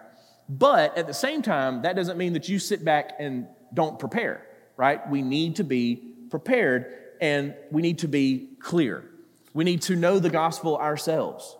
But 0.48 0.96
at 0.98 1.06
the 1.06 1.14
same 1.14 1.42
time, 1.42 1.82
that 1.82 1.96
doesn't 1.96 2.18
mean 2.18 2.34
that 2.34 2.48
you 2.48 2.58
sit 2.58 2.84
back 2.84 3.14
and 3.18 3.46
don't 3.72 3.98
prepare, 3.98 4.46
right? 4.76 5.08
We 5.08 5.22
need 5.22 5.56
to 5.56 5.64
be 5.64 5.96
prepared 6.30 6.92
and 7.20 7.54
we 7.70 7.82
need 7.82 8.00
to 8.00 8.08
be 8.08 8.50
clear. 8.60 9.04
We 9.54 9.64
need 9.64 9.82
to 9.82 9.96
know 9.96 10.18
the 10.18 10.30
gospel 10.30 10.76
ourselves. 10.76 11.56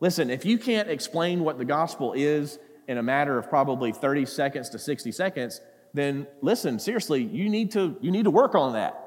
Listen, 0.00 0.30
if 0.30 0.44
you 0.44 0.58
can't 0.58 0.88
explain 0.88 1.44
what 1.44 1.58
the 1.58 1.64
gospel 1.64 2.12
is 2.12 2.58
in 2.88 2.98
a 2.98 3.02
matter 3.02 3.38
of 3.38 3.48
probably 3.48 3.92
30 3.92 4.26
seconds 4.26 4.68
to 4.70 4.78
60 4.78 5.12
seconds, 5.12 5.60
then 5.94 6.26
listen, 6.40 6.78
seriously, 6.78 7.22
you 7.22 7.48
need 7.48 7.72
to, 7.72 7.96
you 8.00 8.10
need 8.10 8.24
to 8.24 8.30
work 8.30 8.54
on 8.54 8.74
that, 8.74 9.00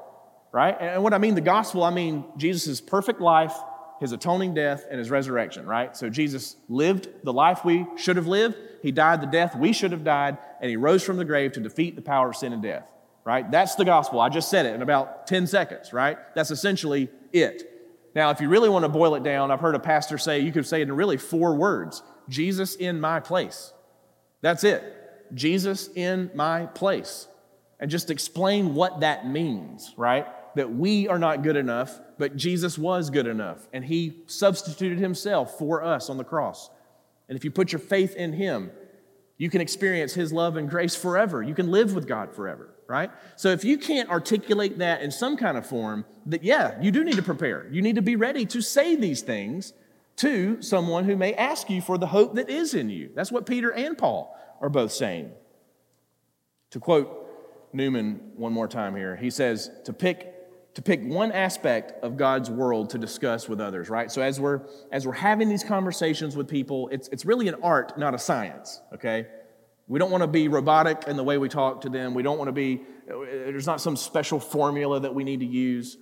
right? 0.52 0.76
And 0.78 1.02
what 1.02 1.14
I 1.14 1.18
mean 1.18 1.34
the 1.34 1.40
gospel, 1.40 1.84
I 1.84 1.90
mean 1.90 2.24
Jesus' 2.36 2.80
perfect 2.80 3.20
life, 3.20 3.54
his 4.00 4.12
atoning 4.12 4.54
death, 4.54 4.84
and 4.90 4.98
his 4.98 5.10
resurrection, 5.10 5.66
right? 5.66 5.96
So 5.96 6.10
Jesus 6.10 6.56
lived 6.68 7.08
the 7.24 7.32
life 7.32 7.64
we 7.64 7.86
should 7.96 8.16
have 8.16 8.26
lived, 8.26 8.56
he 8.82 8.92
died 8.92 9.20
the 9.20 9.26
death 9.26 9.56
we 9.56 9.72
should 9.72 9.92
have 9.92 10.04
died, 10.04 10.38
and 10.60 10.70
he 10.70 10.76
rose 10.76 11.02
from 11.02 11.16
the 11.16 11.24
grave 11.24 11.52
to 11.52 11.60
defeat 11.60 11.96
the 11.96 12.02
power 12.02 12.30
of 12.30 12.36
sin 12.36 12.52
and 12.52 12.62
death, 12.62 12.90
right? 13.24 13.50
That's 13.50 13.74
the 13.74 13.84
gospel. 13.84 14.20
I 14.20 14.28
just 14.28 14.50
said 14.50 14.66
it 14.66 14.74
in 14.74 14.82
about 14.82 15.26
10 15.26 15.46
seconds, 15.46 15.92
right? 15.92 16.18
That's 16.34 16.50
essentially 16.50 17.08
it. 17.32 17.72
Now, 18.14 18.30
if 18.30 18.40
you 18.40 18.48
really 18.48 18.68
want 18.68 18.84
to 18.84 18.88
boil 18.88 19.14
it 19.14 19.22
down, 19.22 19.50
I've 19.50 19.60
heard 19.60 19.74
a 19.74 19.80
pastor 19.80 20.18
say 20.18 20.40
you 20.40 20.52
could 20.52 20.66
say 20.66 20.80
it 20.80 20.88
in 20.88 20.96
really 20.96 21.18
four 21.18 21.54
words 21.54 22.02
Jesus 22.28 22.74
in 22.74 23.00
my 23.00 23.20
place. 23.20 23.72
That's 24.40 24.64
it. 24.64 24.82
Jesus 25.34 25.88
in 25.94 26.30
my 26.34 26.66
place. 26.66 27.28
And 27.78 27.90
just 27.90 28.10
explain 28.10 28.74
what 28.74 29.00
that 29.00 29.28
means, 29.28 29.92
right? 29.96 30.26
That 30.56 30.74
we 30.74 31.08
are 31.08 31.18
not 31.18 31.42
good 31.42 31.56
enough, 31.56 31.98
but 32.18 32.36
Jesus 32.36 32.76
was 32.76 33.08
good 33.08 33.26
enough. 33.26 33.68
And 33.72 33.84
he 33.84 34.24
substituted 34.26 34.98
himself 34.98 35.58
for 35.58 35.82
us 35.82 36.10
on 36.10 36.16
the 36.16 36.24
cross. 36.24 36.68
And 37.28 37.36
if 37.36 37.44
you 37.44 37.50
put 37.50 37.72
your 37.72 37.78
faith 37.78 38.14
in 38.16 38.32
him, 38.32 38.70
you 39.38 39.48
can 39.50 39.60
experience 39.60 40.14
his 40.14 40.32
love 40.32 40.56
and 40.56 40.68
grace 40.68 40.96
forever. 40.96 41.42
You 41.42 41.54
can 41.54 41.70
live 41.70 41.94
with 41.94 42.06
God 42.08 42.34
forever 42.34 42.76
right? 42.88 43.10
So 43.36 43.48
if 43.48 43.64
you 43.64 43.78
can't 43.78 44.08
articulate 44.08 44.78
that 44.78 45.02
in 45.02 45.10
some 45.10 45.36
kind 45.36 45.56
of 45.56 45.66
form, 45.66 46.04
that 46.26 46.42
yeah, 46.42 46.80
you 46.80 46.90
do 46.90 47.04
need 47.04 47.16
to 47.16 47.22
prepare. 47.22 47.66
You 47.70 47.82
need 47.82 47.96
to 47.96 48.02
be 48.02 48.16
ready 48.16 48.46
to 48.46 48.60
say 48.60 48.96
these 48.96 49.22
things 49.22 49.72
to 50.16 50.62
someone 50.62 51.04
who 51.04 51.16
may 51.16 51.34
ask 51.34 51.68
you 51.68 51.80
for 51.80 51.98
the 51.98 52.06
hope 52.06 52.34
that 52.36 52.48
is 52.48 52.74
in 52.74 52.88
you. 52.88 53.10
That's 53.14 53.32
what 53.32 53.46
Peter 53.46 53.72
and 53.72 53.98
Paul 53.98 54.36
are 54.60 54.68
both 54.68 54.92
saying. 54.92 55.30
To 56.70 56.80
quote 56.80 57.24
Newman 57.72 58.32
one 58.36 58.52
more 58.52 58.68
time 58.68 58.96
here, 58.96 59.16
he 59.16 59.30
says 59.30 59.70
to 59.84 59.92
pick 59.92 60.32
to 60.76 60.82
pick 60.82 61.02
one 61.02 61.32
aspect 61.32 62.04
of 62.04 62.16
God's 62.16 62.50
world 62.50 62.90
to 62.90 62.98
discuss 62.98 63.48
with 63.48 63.60
others, 63.60 63.90
right? 63.90 64.10
So 64.12 64.22
as 64.22 64.38
we're 64.38 64.60
as 64.92 65.06
we're 65.06 65.14
having 65.14 65.48
these 65.48 65.64
conversations 65.64 66.36
with 66.36 66.48
people, 66.48 66.88
it's 66.92 67.08
it's 67.08 67.24
really 67.24 67.48
an 67.48 67.56
art, 67.62 67.98
not 67.98 68.14
a 68.14 68.18
science, 68.18 68.80
okay? 68.92 69.26
We 69.88 69.98
don't 69.98 70.10
want 70.10 70.22
to 70.22 70.28
be 70.28 70.48
robotic 70.48 71.04
in 71.06 71.16
the 71.16 71.22
way 71.22 71.38
we 71.38 71.48
talk 71.48 71.82
to 71.82 71.88
them. 71.88 72.12
We 72.12 72.22
don't 72.22 72.38
want 72.38 72.48
to 72.48 72.52
be, 72.52 72.82
there's 73.06 73.66
not 73.66 73.80
some 73.80 73.96
special 73.96 74.40
formula 74.40 75.00
that 75.00 75.14
we 75.14 75.22
need 75.22 75.40
to 75.40 75.46
use. 75.46 75.96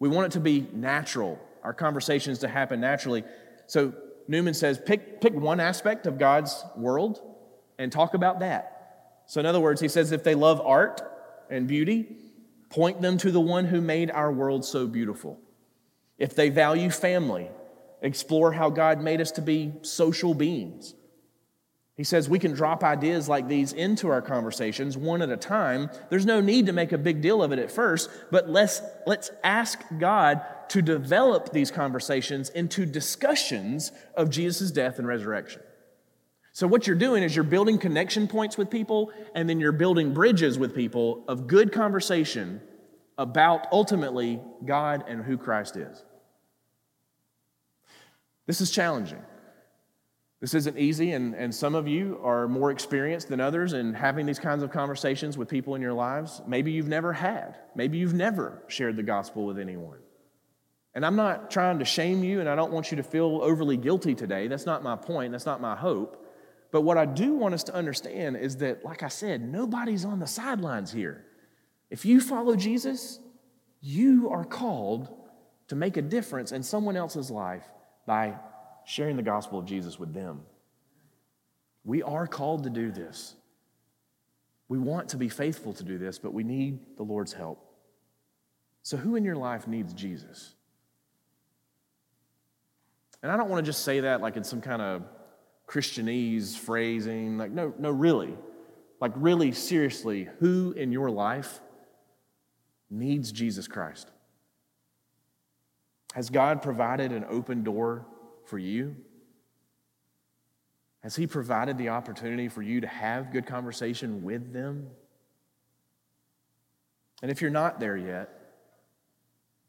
We 0.00 0.08
want 0.08 0.26
it 0.26 0.32
to 0.32 0.40
be 0.40 0.66
natural, 0.72 1.38
our 1.62 1.72
conversations 1.72 2.40
to 2.40 2.48
happen 2.48 2.80
naturally. 2.80 3.22
So 3.68 3.94
Newman 4.26 4.54
says 4.54 4.80
pick, 4.84 5.20
pick 5.20 5.32
one 5.32 5.60
aspect 5.60 6.06
of 6.06 6.18
God's 6.18 6.64
world 6.76 7.20
and 7.78 7.92
talk 7.92 8.14
about 8.14 8.40
that. 8.40 9.22
So, 9.26 9.38
in 9.38 9.46
other 9.46 9.60
words, 9.60 9.80
he 9.80 9.86
says 9.86 10.10
if 10.10 10.24
they 10.24 10.34
love 10.34 10.60
art 10.60 11.00
and 11.48 11.68
beauty, 11.68 12.16
point 12.70 13.02
them 13.02 13.18
to 13.18 13.30
the 13.30 13.40
one 13.40 13.66
who 13.66 13.80
made 13.80 14.10
our 14.10 14.32
world 14.32 14.64
so 14.64 14.86
beautiful. 14.86 15.38
If 16.18 16.34
they 16.34 16.48
value 16.48 16.90
family, 16.90 17.50
explore 18.00 18.52
how 18.52 18.70
God 18.70 19.00
made 19.02 19.20
us 19.20 19.32
to 19.32 19.42
be 19.42 19.72
social 19.82 20.34
beings. 20.34 20.94
He 21.96 22.04
says 22.04 22.30
we 22.30 22.38
can 22.38 22.52
drop 22.52 22.82
ideas 22.82 23.28
like 23.28 23.46
these 23.46 23.74
into 23.74 24.08
our 24.08 24.22
conversations 24.22 24.96
one 24.96 25.20
at 25.20 25.28
a 25.28 25.36
time. 25.36 25.90
There's 26.08 26.24
no 26.24 26.40
need 26.40 26.66
to 26.66 26.72
make 26.72 26.92
a 26.92 26.98
big 26.98 27.20
deal 27.20 27.42
of 27.42 27.52
it 27.52 27.58
at 27.58 27.70
first, 27.70 28.08
but 28.30 28.48
let's, 28.48 28.80
let's 29.06 29.30
ask 29.44 29.82
God 29.98 30.40
to 30.70 30.80
develop 30.80 31.52
these 31.52 31.70
conversations 31.70 32.48
into 32.48 32.86
discussions 32.86 33.92
of 34.14 34.30
Jesus' 34.30 34.70
death 34.70 34.98
and 34.98 35.06
resurrection. 35.06 35.60
So, 36.52 36.66
what 36.66 36.86
you're 36.86 36.96
doing 36.96 37.22
is 37.22 37.34
you're 37.34 37.44
building 37.44 37.78
connection 37.78 38.26
points 38.26 38.58
with 38.58 38.70
people, 38.70 39.12
and 39.34 39.48
then 39.48 39.60
you're 39.60 39.72
building 39.72 40.12
bridges 40.12 40.58
with 40.58 40.74
people 40.74 41.24
of 41.28 41.46
good 41.46 41.72
conversation 41.72 42.60
about 43.16 43.66
ultimately 43.70 44.40
God 44.64 45.04
and 45.06 45.22
who 45.22 45.38
Christ 45.38 45.76
is. 45.76 46.02
This 48.46 48.60
is 48.60 48.70
challenging. 48.70 49.22
This 50.40 50.54
isn't 50.54 50.78
easy, 50.78 51.12
and, 51.12 51.34
and 51.34 51.54
some 51.54 51.74
of 51.74 51.86
you 51.86 52.18
are 52.22 52.48
more 52.48 52.70
experienced 52.70 53.28
than 53.28 53.40
others 53.40 53.74
in 53.74 53.92
having 53.92 54.24
these 54.24 54.38
kinds 54.38 54.62
of 54.62 54.72
conversations 54.72 55.36
with 55.36 55.48
people 55.48 55.74
in 55.74 55.82
your 55.82 55.92
lives. 55.92 56.40
Maybe 56.46 56.72
you've 56.72 56.88
never 56.88 57.12
had. 57.12 57.58
Maybe 57.74 57.98
you've 57.98 58.14
never 58.14 58.62
shared 58.66 58.96
the 58.96 59.02
gospel 59.02 59.44
with 59.44 59.58
anyone. 59.58 59.98
And 60.94 61.04
I'm 61.04 61.14
not 61.14 61.50
trying 61.50 61.78
to 61.80 61.84
shame 61.84 62.24
you, 62.24 62.40
and 62.40 62.48
I 62.48 62.56
don't 62.56 62.72
want 62.72 62.90
you 62.90 62.96
to 62.96 63.02
feel 63.02 63.40
overly 63.42 63.76
guilty 63.76 64.14
today. 64.14 64.48
That's 64.48 64.66
not 64.66 64.82
my 64.82 64.96
point, 64.96 65.32
that's 65.32 65.46
not 65.46 65.60
my 65.60 65.76
hope. 65.76 66.26
But 66.72 66.82
what 66.82 66.96
I 66.96 67.04
do 67.04 67.34
want 67.34 67.54
us 67.54 67.64
to 67.64 67.74
understand 67.74 68.36
is 68.36 68.58
that, 68.58 68.84
like 68.84 69.02
I 69.02 69.08
said, 69.08 69.42
nobody's 69.42 70.04
on 70.04 70.20
the 70.20 70.26
sidelines 70.26 70.92
here. 70.92 71.24
If 71.90 72.04
you 72.04 72.20
follow 72.20 72.54
Jesus, 72.54 73.18
you 73.80 74.30
are 74.30 74.44
called 74.44 75.08
to 75.68 75.74
make 75.74 75.96
a 75.96 76.02
difference 76.02 76.52
in 76.52 76.62
someone 76.62 76.96
else's 76.96 77.30
life 77.30 77.64
by 78.06 78.36
sharing 78.84 79.16
the 79.16 79.22
gospel 79.22 79.58
of 79.58 79.64
Jesus 79.64 79.98
with 79.98 80.14
them. 80.14 80.42
We 81.84 82.02
are 82.02 82.26
called 82.26 82.64
to 82.64 82.70
do 82.70 82.92
this. 82.92 83.34
We 84.68 84.78
want 84.78 85.08
to 85.10 85.16
be 85.16 85.28
faithful 85.28 85.72
to 85.74 85.82
do 85.82 85.98
this, 85.98 86.18
but 86.18 86.32
we 86.32 86.44
need 86.44 86.78
the 86.96 87.02
Lord's 87.02 87.32
help. 87.32 87.64
So, 88.82 88.96
who 88.96 89.16
in 89.16 89.24
your 89.24 89.36
life 89.36 89.66
needs 89.66 89.92
Jesus? 89.92 90.54
And 93.22 93.30
I 93.30 93.36
don't 93.36 93.48
want 93.48 93.64
to 93.64 93.68
just 93.68 93.84
say 93.84 94.00
that 94.00 94.20
like 94.20 94.36
in 94.36 94.44
some 94.44 94.60
kind 94.60 94.80
of 94.80 95.02
Christianese 95.70 96.58
phrasing. 96.58 97.38
Like, 97.38 97.52
no, 97.52 97.72
no, 97.78 97.90
really. 97.90 98.36
Like, 99.00 99.12
really, 99.14 99.52
seriously, 99.52 100.28
who 100.40 100.72
in 100.72 100.90
your 100.90 101.10
life 101.10 101.60
needs 102.90 103.30
Jesus 103.30 103.68
Christ? 103.68 104.10
Has 106.14 106.28
God 106.28 106.60
provided 106.60 107.12
an 107.12 107.24
open 107.30 107.62
door 107.62 108.04
for 108.46 108.58
you? 108.58 108.96
Has 111.04 111.14
He 111.14 111.28
provided 111.28 111.78
the 111.78 111.90
opportunity 111.90 112.48
for 112.48 112.62
you 112.62 112.80
to 112.80 112.88
have 112.88 113.32
good 113.32 113.46
conversation 113.46 114.24
with 114.24 114.52
them? 114.52 114.88
And 117.22 117.30
if 117.30 117.40
you're 117.40 117.50
not 117.50 117.78
there 117.78 117.96
yet, 117.96 118.28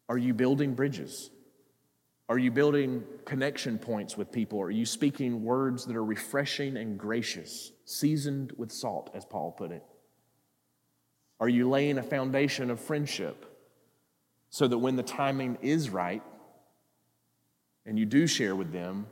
are 0.10 0.18
you 0.18 0.34
building 0.34 0.74
bridges? 0.74 1.30
Are 2.32 2.40
you 2.40 2.50
building 2.50 3.04
connection 3.26 3.78
points 3.78 4.16
with 4.16 4.32
people? 4.32 4.62
Are 4.62 4.72
you 4.72 4.86
speaking 4.86 5.44
words 5.44 5.84
that 5.84 5.98
are 5.98 6.06
refreshing 6.06 6.78
and 6.78 6.98
gracious, 6.98 7.74
seasoned 7.84 8.54
with 8.56 8.72
salt, 8.72 9.10
as 9.14 9.26
Paul 9.26 9.52
put 9.52 9.74
it? 9.74 9.84
Are 11.42 11.50
you 11.50 11.70
laying 11.70 11.98
a 11.98 12.04
foundation 12.04 12.72
of 12.72 12.80
friendship 12.80 13.46
so 14.50 14.66
that 14.66 14.78
when 14.78 14.96
the 14.96 15.04
timing 15.04 15.58
is 15.62 15.90
right, 15.90 16.24
and 17.86 18.00
you 18.00 18.06
do 18.06 18.26
share 18.26 18.56
with 18.56 18.72
them, 18.72 19.08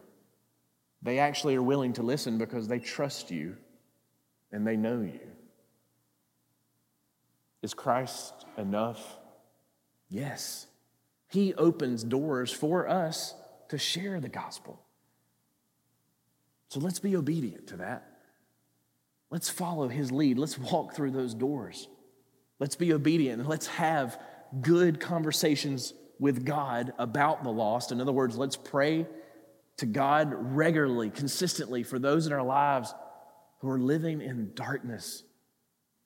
they 1.02 1.20
actually 1.20 1.58
are 1.58 1.62
willing 1.62 1.92
to 1.92 2.04
listen 2.04 2.38
because 2.38 2.70
they 2.70 2.80
trust 2.80 3.32
you 3.32 3.58
and 4.54 4.66
they 4.66 4.78
know 4.78 5.02
you. 5.02 5.20
Is 7.62 7.74
Christ 7.74 8.46
enough? 8.58 9.18
Yes. 10.10 10.68
He 11.30 11.54
opens 11.54 12.04
doors 12.04 12.52
for 12.52 12.88
us 12.88 13.36
to 13.70 13.78
share 13.78 14.20
the 14.20 14.30
gospel. 14.30 14.82
So 16.70 16.80
let's 16.80 17.00
be 17.00 17.16
obedient 17.16 17.68
to 17.68 17.78
that. 17.78 18.06
Let's 19.30 19.50
follow 19.50 19.88
his 19.88 20.12
lead. 20.12 20.40
Let's 20.40 20.58
walk 20.58 20.96
through 20.96 21.12
those 21.12 21.34
doors. 21.34 21.88
Let's 22.60 22.76
be 22.76 22.94
obedient 22.94 23.40
and 23.40 23.50
let's 23.50 23.68
have 23.68 24.20
good 24.62 25.00
conversations 25.00 25.94
with 26.20 26.46
God 26.46 26.94
about 26.98 27.44
the 27.44 27.52
lost. 27.52 27.92
In 27.92 28.02
other 28.02 28.12
words, 28.12 28.38
let's 28.38 28.56
pray 28.56 29.08
to 29.78 29.86
God 29.86 30.34
regularly, 30.34 31.10
consistently 31.10 31.84
for 31.84 32.00
those 32.00 32.28
in 32.28 32.34
our 32.34 32.44
lives 32.44 32.94
who 33.60 33.70
are 33.70 33.80
living 33.80 34.22
in 34.22 34.52
darkness, 34.56 35.24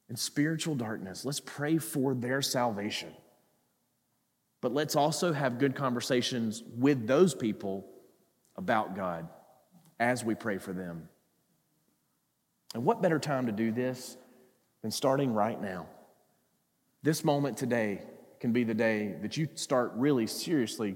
in 0.10 0.16
spiritual 0.16 0.76
darkness. 0.76 1.26
Let's 1.26 1.40
pray 1.40 1.78
for 1.78 2.14
their 2.14 2.42
salvation. 2.42 3.14
But 4.64 4.74
let's 4.74 4.96
also 4.96 5.34
have 5.34 5.60
good 5.60 5.76
conversations 5.76 6.64
with 6.78 7.06
those 7.06 7.36
people 7.36 7.86
about 8.56 8.96
God 8.96 9.28
as 10.00 10.24
we 10.24 10.36
pray 10.36 10.58
for 10.58 10.72
them. 10.72 11.10
And 12.74 12.86
what 12.86 13.02
better 13.02 13.20
time 13.20 13.48
to 13.48 13.52
do 13.52 13.74
this 13.74 14.16
than 14.82 14.90
starting 14.90 15.34
right 15.34 15.62
now? 15.62 15.88
This 17.04 17.26
moment 17.26 17.58
today 17.58 18.04
can 18.40 18.54
be 18.54 18.64
the 18.64 18.74
day 18.74 19.18
that 19.22 19.36
you 19.36 19.50
start 19.56 19.92
really 19.98 20.28
seriously 20.28 20.96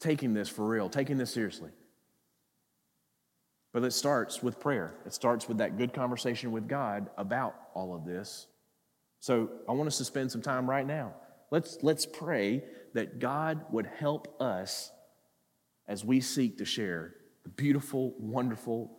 taking 0.00 0.34
this 0.34 0.48
for 0.48 0.66
real, 0.66 0.88
taking 0.88 1.16
this 1.16 1.30
seriously. 1.30 1.70
But 3.72 3.84
it 3.84 3.92
starts 3.92 4.42
with 4.42 4.58
prayer. 4.58 4.94
It 5.06 5.14
starts 5.14 5.46
with 5.46 5.58
that 5.58 5.78
good 5.78 5.94
conversation 5.94 6.50
with 6.50 6.66
God 6.66 7.08
about 7.16 7.54
all 7.72 7.94
of 7.94 8.04
this. 8.04 8.48
So 9.20 9.48
I 9.68 9.72
want 9.72 9.86
us 9.86 9.98
to 9.98 10.04
spend 10.04 10.32
some 10.32 10.42
time 10.42 10.68
right 10.68 10.84
now. 10.84 11.14
Let's, 11.52 11.78
let's 11.82 12.04
pray 12.04 12.64
that 12.96 13.18
God 13.18 13.62
would 13.70 13.86
help 13.98 14.40
us 14.40 14.90
as 15.86 16.02
we 16.02 16.18
seek 16.18 16.56
to 16.56 16.64
share 16.64 17.12
the 17.42 17.50
beautiful, 17.50 18.14
wonderful, 18.18 18.90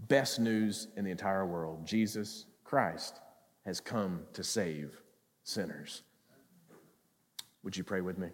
best 0.00 0.40
news 0.40 0.88
in 0.96 1.04
the 1.04 1.12
entire 1.12 1.46
world. 1.46 1.86
Jesus 1.86 2.46
Christ 2.64 3.20
has 3.64 3.78
come 3.78 4.22
to 4.32 4.42
save 4.42 5.00
sinners. 5.44 6.02
Would 7.62 7.76
you 7.76 7.84
pray 7.84 8.00
with 8.00 8.18
me? 8.18 8.30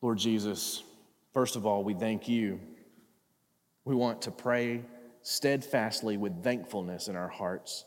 Lord 0.00 0.16
Jesus, 0.16 0.82
first 1.34 1.56
of 1.56 1.66
all, 1.66 1.84
we 1.84 1.92
thank 1.92 2.26
you. 2.26 2.58
We 3.84 3.94
want 3.94 4.22
to 4.22 4.30
pray 4.30 4.82
steadfastly 5.20 6.16
with 6.16 6.42
thankfulness 6.42 7.08
in 7.08 7.16
our 7.16 7.28
hearts. 7.28 7.84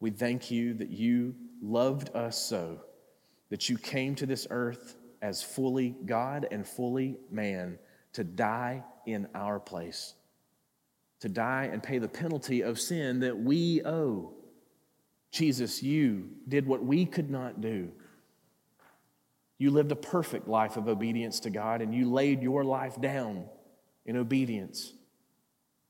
We 0.00 0.10
thank 0.10 0.50
you 0.50 0.74
that 0.74 0.90
you 0.90 1.34
loved 1.62 2.14
us 2.14 2.36
so, 2.36 2.80
that 3.50 3.68
you 3.68 3.78
came 3.78 4.14
to 4.16 4.26
this 4.26 4.46
earth 4.50 4.96
as 5.22 5.42
fully 5.42 5.94
God 6.04 6.46
and 6.50 6.66
fully 6.66 7.16
man 7.30 7.78
to 8.12 8.24
die 8.24 8.82
in 9.06 9.28
our 9.34 9.60
place, 9.60 10.14
to 11.20 11.28
die 11.28 11.68
and 11.72 11.82
pay 11.82 11.98
the 11.98 12.08
penalty 12.08 12.62
of 12.62 12.80
sin 12.80 13.20
that 13.20 13.38
we 13.38 13.82
owe. 13.84 14.32
Jesus, 15.30 15.82
you 15.82 16.30
did 16.48 16.66
what 16.66 16.84
we 16.84 17.04
could 17.04 17.30
not 17.30 17.60
do. 17.60 17.90
You 19.58 19.70
lived 19.70 19.92
a 19.92 19.96
perfect 19.96 20.48
life 20.48 20.76
of 20.76 20.88
obedience 20.88 21.40
to 21.40 21.50
God, 21.50 21.80
and 21.80 21.94
you 21.94 22.10
laid 22.10 22.42
your 22.42 22.64
life 22.64 23.00
down 23.00 23.46
in 24.04 24.16
obedience, 24.16 24.92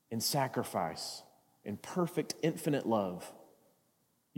in 0.09 0.21
sacrifice, 0.21 1.23
in 1.65 1.77
perfect, 1.77 2.35
infinite 2.41 2.87
love. 2.87 3.29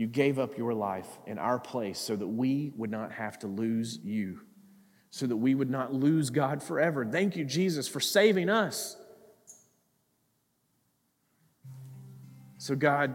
You 0.00 0.06
gave 0.06 0.38
up 0.38 0.56
your 0.56 0.72
life 0.72 1.18
in 1.26 1.38
our 1.38 1.58
place 1.58 1.98
so 1.98 2.16
that 2.16 2.26
we 2.26 2.72
would 2.74 2.90
not 2.90 3.12
have 3.12 3.38
to 3.40 3.46
lose 3.46 3.98
you 4.02 4.40
so 5.10 5.26
that 5.26 5.36
we 5.36 5.54
would 5.54 5.70
not 5.70 5.92
lose 5.92 6.30
God 6.30 6.62
forever. 6.62 7.04
Thank 7.04 7.36
you, 7.36 7.44
Jesus, 7.44 7.88
for 7.88 8.00
saving 8.00 8.48
us. 8.48 8.96
So, 12.58 12.76
God, 12.76 13.14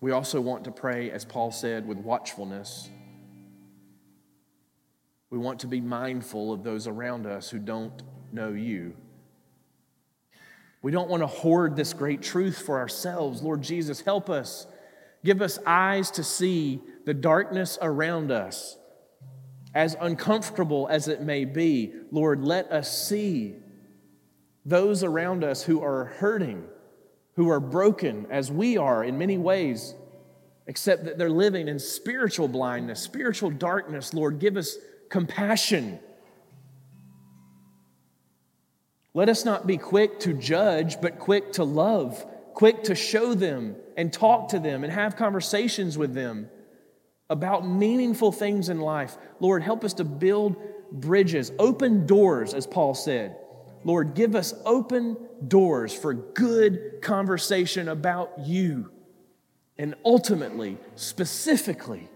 we 0.00 0.10
also 0.10 0.40
want 0.40 0.64
to 0.64 0.70
pray, 0.70 1.10
as 1.10 1.24
Paul 1.24 1.50
said, 1.50 1.88
with 1.88 1.98
watchfulness. 1.98 2.88
We 5.30 5.38
want 5.38 5.60
to 5.60 5.66
be 5.66 5.80
mindful 5.80 6.52
of 6.52 6.62
those 6.62 6.86
around 6.86 7.26
us 7.26 7.48
who 7.48 7.58
don't 7.58 8.02
know 8.32 8.50
you. 8.50 8.94
We 10.84 10.90
don't 10.90 11.08
want 11.08 11.22
to 11.22 11.26
hoard 11.26 11.76
this 11.76 11.94
great 11.94 12.20
truth 12.20 12.58
for 12.58 12.78
ourselves. 12.78 13.40
Lord 13.40 13.62
Jesus, 13.62 14.02
help 14.02 14.28
us. 14.28 14.66
Give 15.24 15.40
us 15.40 15.58
eyes 15.64 16.10
to 16.10 16.22
see 16.22 16.82
the 17.06 17.14
darkness 17.14 17.78
around 17.80 18.30
us 18.30 18.76
as 19.74 19.96
uncomfortable 19.98 20.86
as 20.90 21.08
it 21.08 21.22
may 21.22 21.46
be, 21.46 21.94
Lord, 22.10 22.44
let 22.44 22.70
us 22.70 23.08
see 23.08 23.54
those 24.66 25.02
around 25.02 25.42
us 25.42 25.62
who 25.62 25.82
are 25.82 26.04
hurting, 26.04 26.62
who 27.36 27.48
are 27.48 27.60
broken 27.60 28.26
as 28.28 28.52
we 28.52 28.76
are 28.76 29.02
in 29.02 29.16
many 29.16 29.38
ways, 29.38 29.94
except 30.66 31.06
that 31.06 31.16
they're 31.16 31.30
living 31.30 31.66
in 31.66 31.78
spiritual 31.78 32.46
blindness, 32.46 33.00
spiritual 33.00 33.48
darkness. 33.48 34.12
Lord, 34.12 34.38
give 34.38 34.58
us 34.58 34.76
compassion. 35.08 35.98
Let 39.14 39.28
us 39.28 39.44
not 39.44 39.66
be 39.66 39.78
quick 39.78 40.18
to 40.20 40.34
judge, 40.34 41.00
but 41.00 41.20
quick 41.20 41.52
to 41.52 41.64
love, 41.64 42.26
quick 42.52 42.82
to 42.84 42.96
show 42.96 43.34
them 43.34 43.76
and 43.96 44.12
talk 44.12 44.48
to 44.48 44.58
them 44.58 44.82
and 44.82 44.92
have 44.92 45.16
conversations 45.16 45.96
with 45.96 46.14
them 46.14 46.50
about 47.30 47.66
meaningful 47.66 48.32
things 48.32 48.68
in 48.68 48.80
life. 48.80 49.16
Lord, 49.38 49.62
help 49.62 49.84
us 49.84 49.94
to 49.94 50.04
build 50.04 50.56
bridges, 50.90 51.52
open 51.58 52.06
doors, 52.06 52.54
as 52.54 52.66
Paul 52.66 52.94
said. 52.94 53.36
Lord, 53.84 54.14
give 54.14 54.34
us 54.34 54.52
open 54.64 55.16
doors 55.46 55.94
for 55.94 56.12
good 56.14 57.00
conversation 57.02 57.88
about 57.88 58.32
you 58.40 58.90
and 59.78 59.94
ultimately, 60.04 60.78
specifically, 60.94 62.08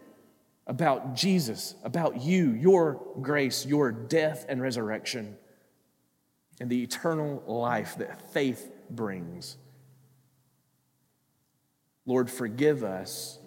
about 0.67 1.15
Jesus, 1.15 1.75
about 1.83 2.21
you, 2.21 2.53
your 2.53 3.01
grace, 3.21 3.67
your 3.67 3.91
death 3.91 4.47
and 4.49 4.61
resurrection, 4.61 5.37
and 6.61 6.69
the 6.71 6.83
eternal 6.83 7.43
life 7.47 7.97
that 7.99 8.33
faith 8.33 8.71
brings. 8.91 9.57
Lord, 12.07 12.31
forgive 12.31 12.83
us 12.83 13.39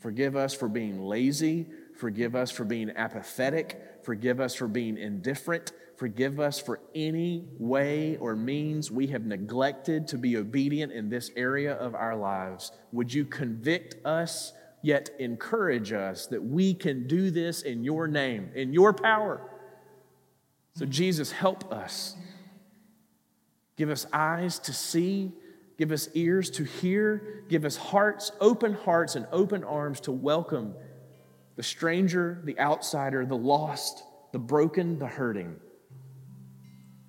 Forgive 0.00 0.34
us 0.34 0.54
for 0.54 0.68
being 0.68 1.00
lazy. 1.00 1.66
Forgive 1.96 2.34
us 2.34 2.50
for 2.50 2.64
being 2.64 2.90
apathetic. 2.90 4.00
Forgive 4.02 4.40
us 4.40 4.54
for 4.54 4.66
being 4.66 4.96
indifferent. 4.96 5.72
Forgive 5.96 6.40
us 6.40 6.58
for 6.58 6.80
any 6.94 7.44
way 7.58 8.16
or 8.16 8.34
means 8.34 8.90
we 8.90 9.08
have 9.08 9.26
neglected 9.26 10.08
to 10.08 10.16
be 10.16 10.38
obedient 10.38 10.90
in 10.92 11.10
this 11.10 11.30
area 11.36 11.74
of 11.74 11.94
our 11.94 12.16
lives. 12.16 12.72
Would 12.92 13.12
you 13.12 13.26
convict 13.26 13.96
us, 14.06 14.54
yet 14.82 15.10
encourage 15.18 15.92
us 15.92 16.26
that 16.28 16.42
we 16.42 16.72
can 16.72 17.06
do 17.06 17.30
this 17.30 17.60
in 17.60 17.84
your 17.84 18.08
name, 18.08 18.50
in 18.54 18.72
your 18.72 18.94
power? 18.94 19.49
So, 20.80 20.86
Jesus, 20.86 21.30
help 21.30 21.70
us. 21.70 22.16
Give 23.76 23.90
us 23.90 24.06
eyes 24.14 24.58
to 24.60 24.72
see 24.72 25.32
Give 25.80 25.92
us 25.92 26.10
ears 26.12 26.50
to 26.50 26.64
hear. 26.64 27.42
Give 27.48 27.64
us 27.64 27.74
hearts, 27.74 28.32
open 28.38 28.74
hearts, 28.74 29.16
and 29.16 29.26
open 29.32 29.64
arms 29.64 30.00
to 30.00 30.12
welcome 30.12 30.74
the 31.56 31.62
stranger, 31.62 32.42
the 32.44 32.58
outsider, 32.60 33.24
the 33.24 33.36
lost, 33.36 34.04
the 34.32 34.38
broken, 34.38 34.98
the 34.98 35.06
hurting. 35.06 35.56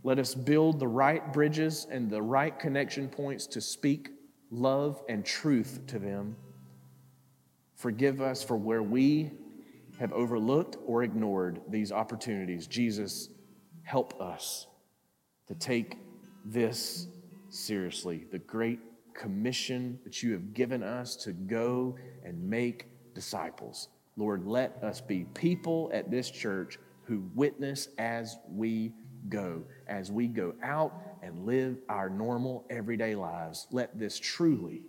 Let 0.04 0.20
us 0.20 0.34
build 0.34 0.80
the 0.80 0.88
right 0.88 1.34
bridges 1.34 1.86
and 1.92 2.10
the 2.10 2.22
right 2.22 2.58
connection 2.58 3.10
points 3.10 3.46
to 3.48 3.60
speak 3.60 4.08
love 4.52 5.04
and 5.10 5.26
truth 5.26 5.82
to 5.88 6.00
them. 6.00 6.38
Forgive 7.76 8.22
us 8.22 8.42
for 8.42 8.56
where 8.56 8.84
we 8.84 9.32
have 10.00 10.14
overlooked 10.14 10.78
or 10.86 11.04
ignored 11.04 11.60
these 11.68 11.92
opportunities. 11.92 12.68
Jesus, 12.68 13.28
help 13.92 14.22
us 14.22 14.68
to 15.50 15.54
take 15.54 15.98
this 16.46 17.08
seriously 17.50 18.26
the 18.32 18.40
great 18.40 18.80
commission 19.14 20.00
that 20.06 20.24
you 20.24 20.32
have 20.32 20.54
given 20.54 20.82
us 20.82 21.18
to 21.18 21.34
go 21.34 21.94
and 22.24 22.42
make 22.42 22.86
disciples. 23.14 23.90
Lord, 24.16 24.48
let 24.48 24.82
us 24.82 25.02
be 25.02 25.26
people 25.34 25.92
at 25.94 26.10
this 26.10 26.32
church 26.32 26.80
who 27.04 27.30
witness 27.36 27.90
as 27.98 28.38
we 28.50 28.94
go, 29.28 29.62
as 29.90 30.10
we 30.10 30.28
go 30.28 30.54
out 30.64 30.94
and 31.22 31.46
live 31.46 31.76
our 31.90 32.10
normal 32.10 32.66
everyday 32.70 33.14
lives. 33.14 33.68
Let 33.72 34.00
this 34.00 34.18
truly, 34.18 34.84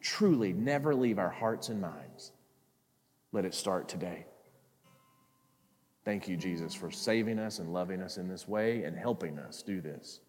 truly 0.00 0.54
never 0.54 0.94
leave 0.94 1.18
our 1.18 1.28
hearts 1.28 1.68
and 1.68 1.82
minds. 1.82 2.32
Let 3.30 3.44
it 3.44 3.52
start 3.52 3.90
today. 3.90 4.24
Thank 6.08 6.26
you, 6.26 6.38
Jesus, 6.38 6.74
for 6.74 6.90
saving 6.90 7.38
us 7.38 7.58
and 7.58 7.70
loving 7.70 8.00
us 8.00 8.16
in 8.16 8.28
this 8.28 8.48
way 8.48 8.84
and 8.84 8.96
helping 8.96 9.38
us 9.38 9.62
do 9.62 9.82
this. 9.82 10.20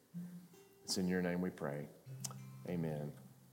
It's 0.83 0.97
in 0.97 1.07
your 1.07 1.21
name 1.21 1.39
we 1.39 1.51
pray. 1.51 1.87
Amen. 2.67 3.13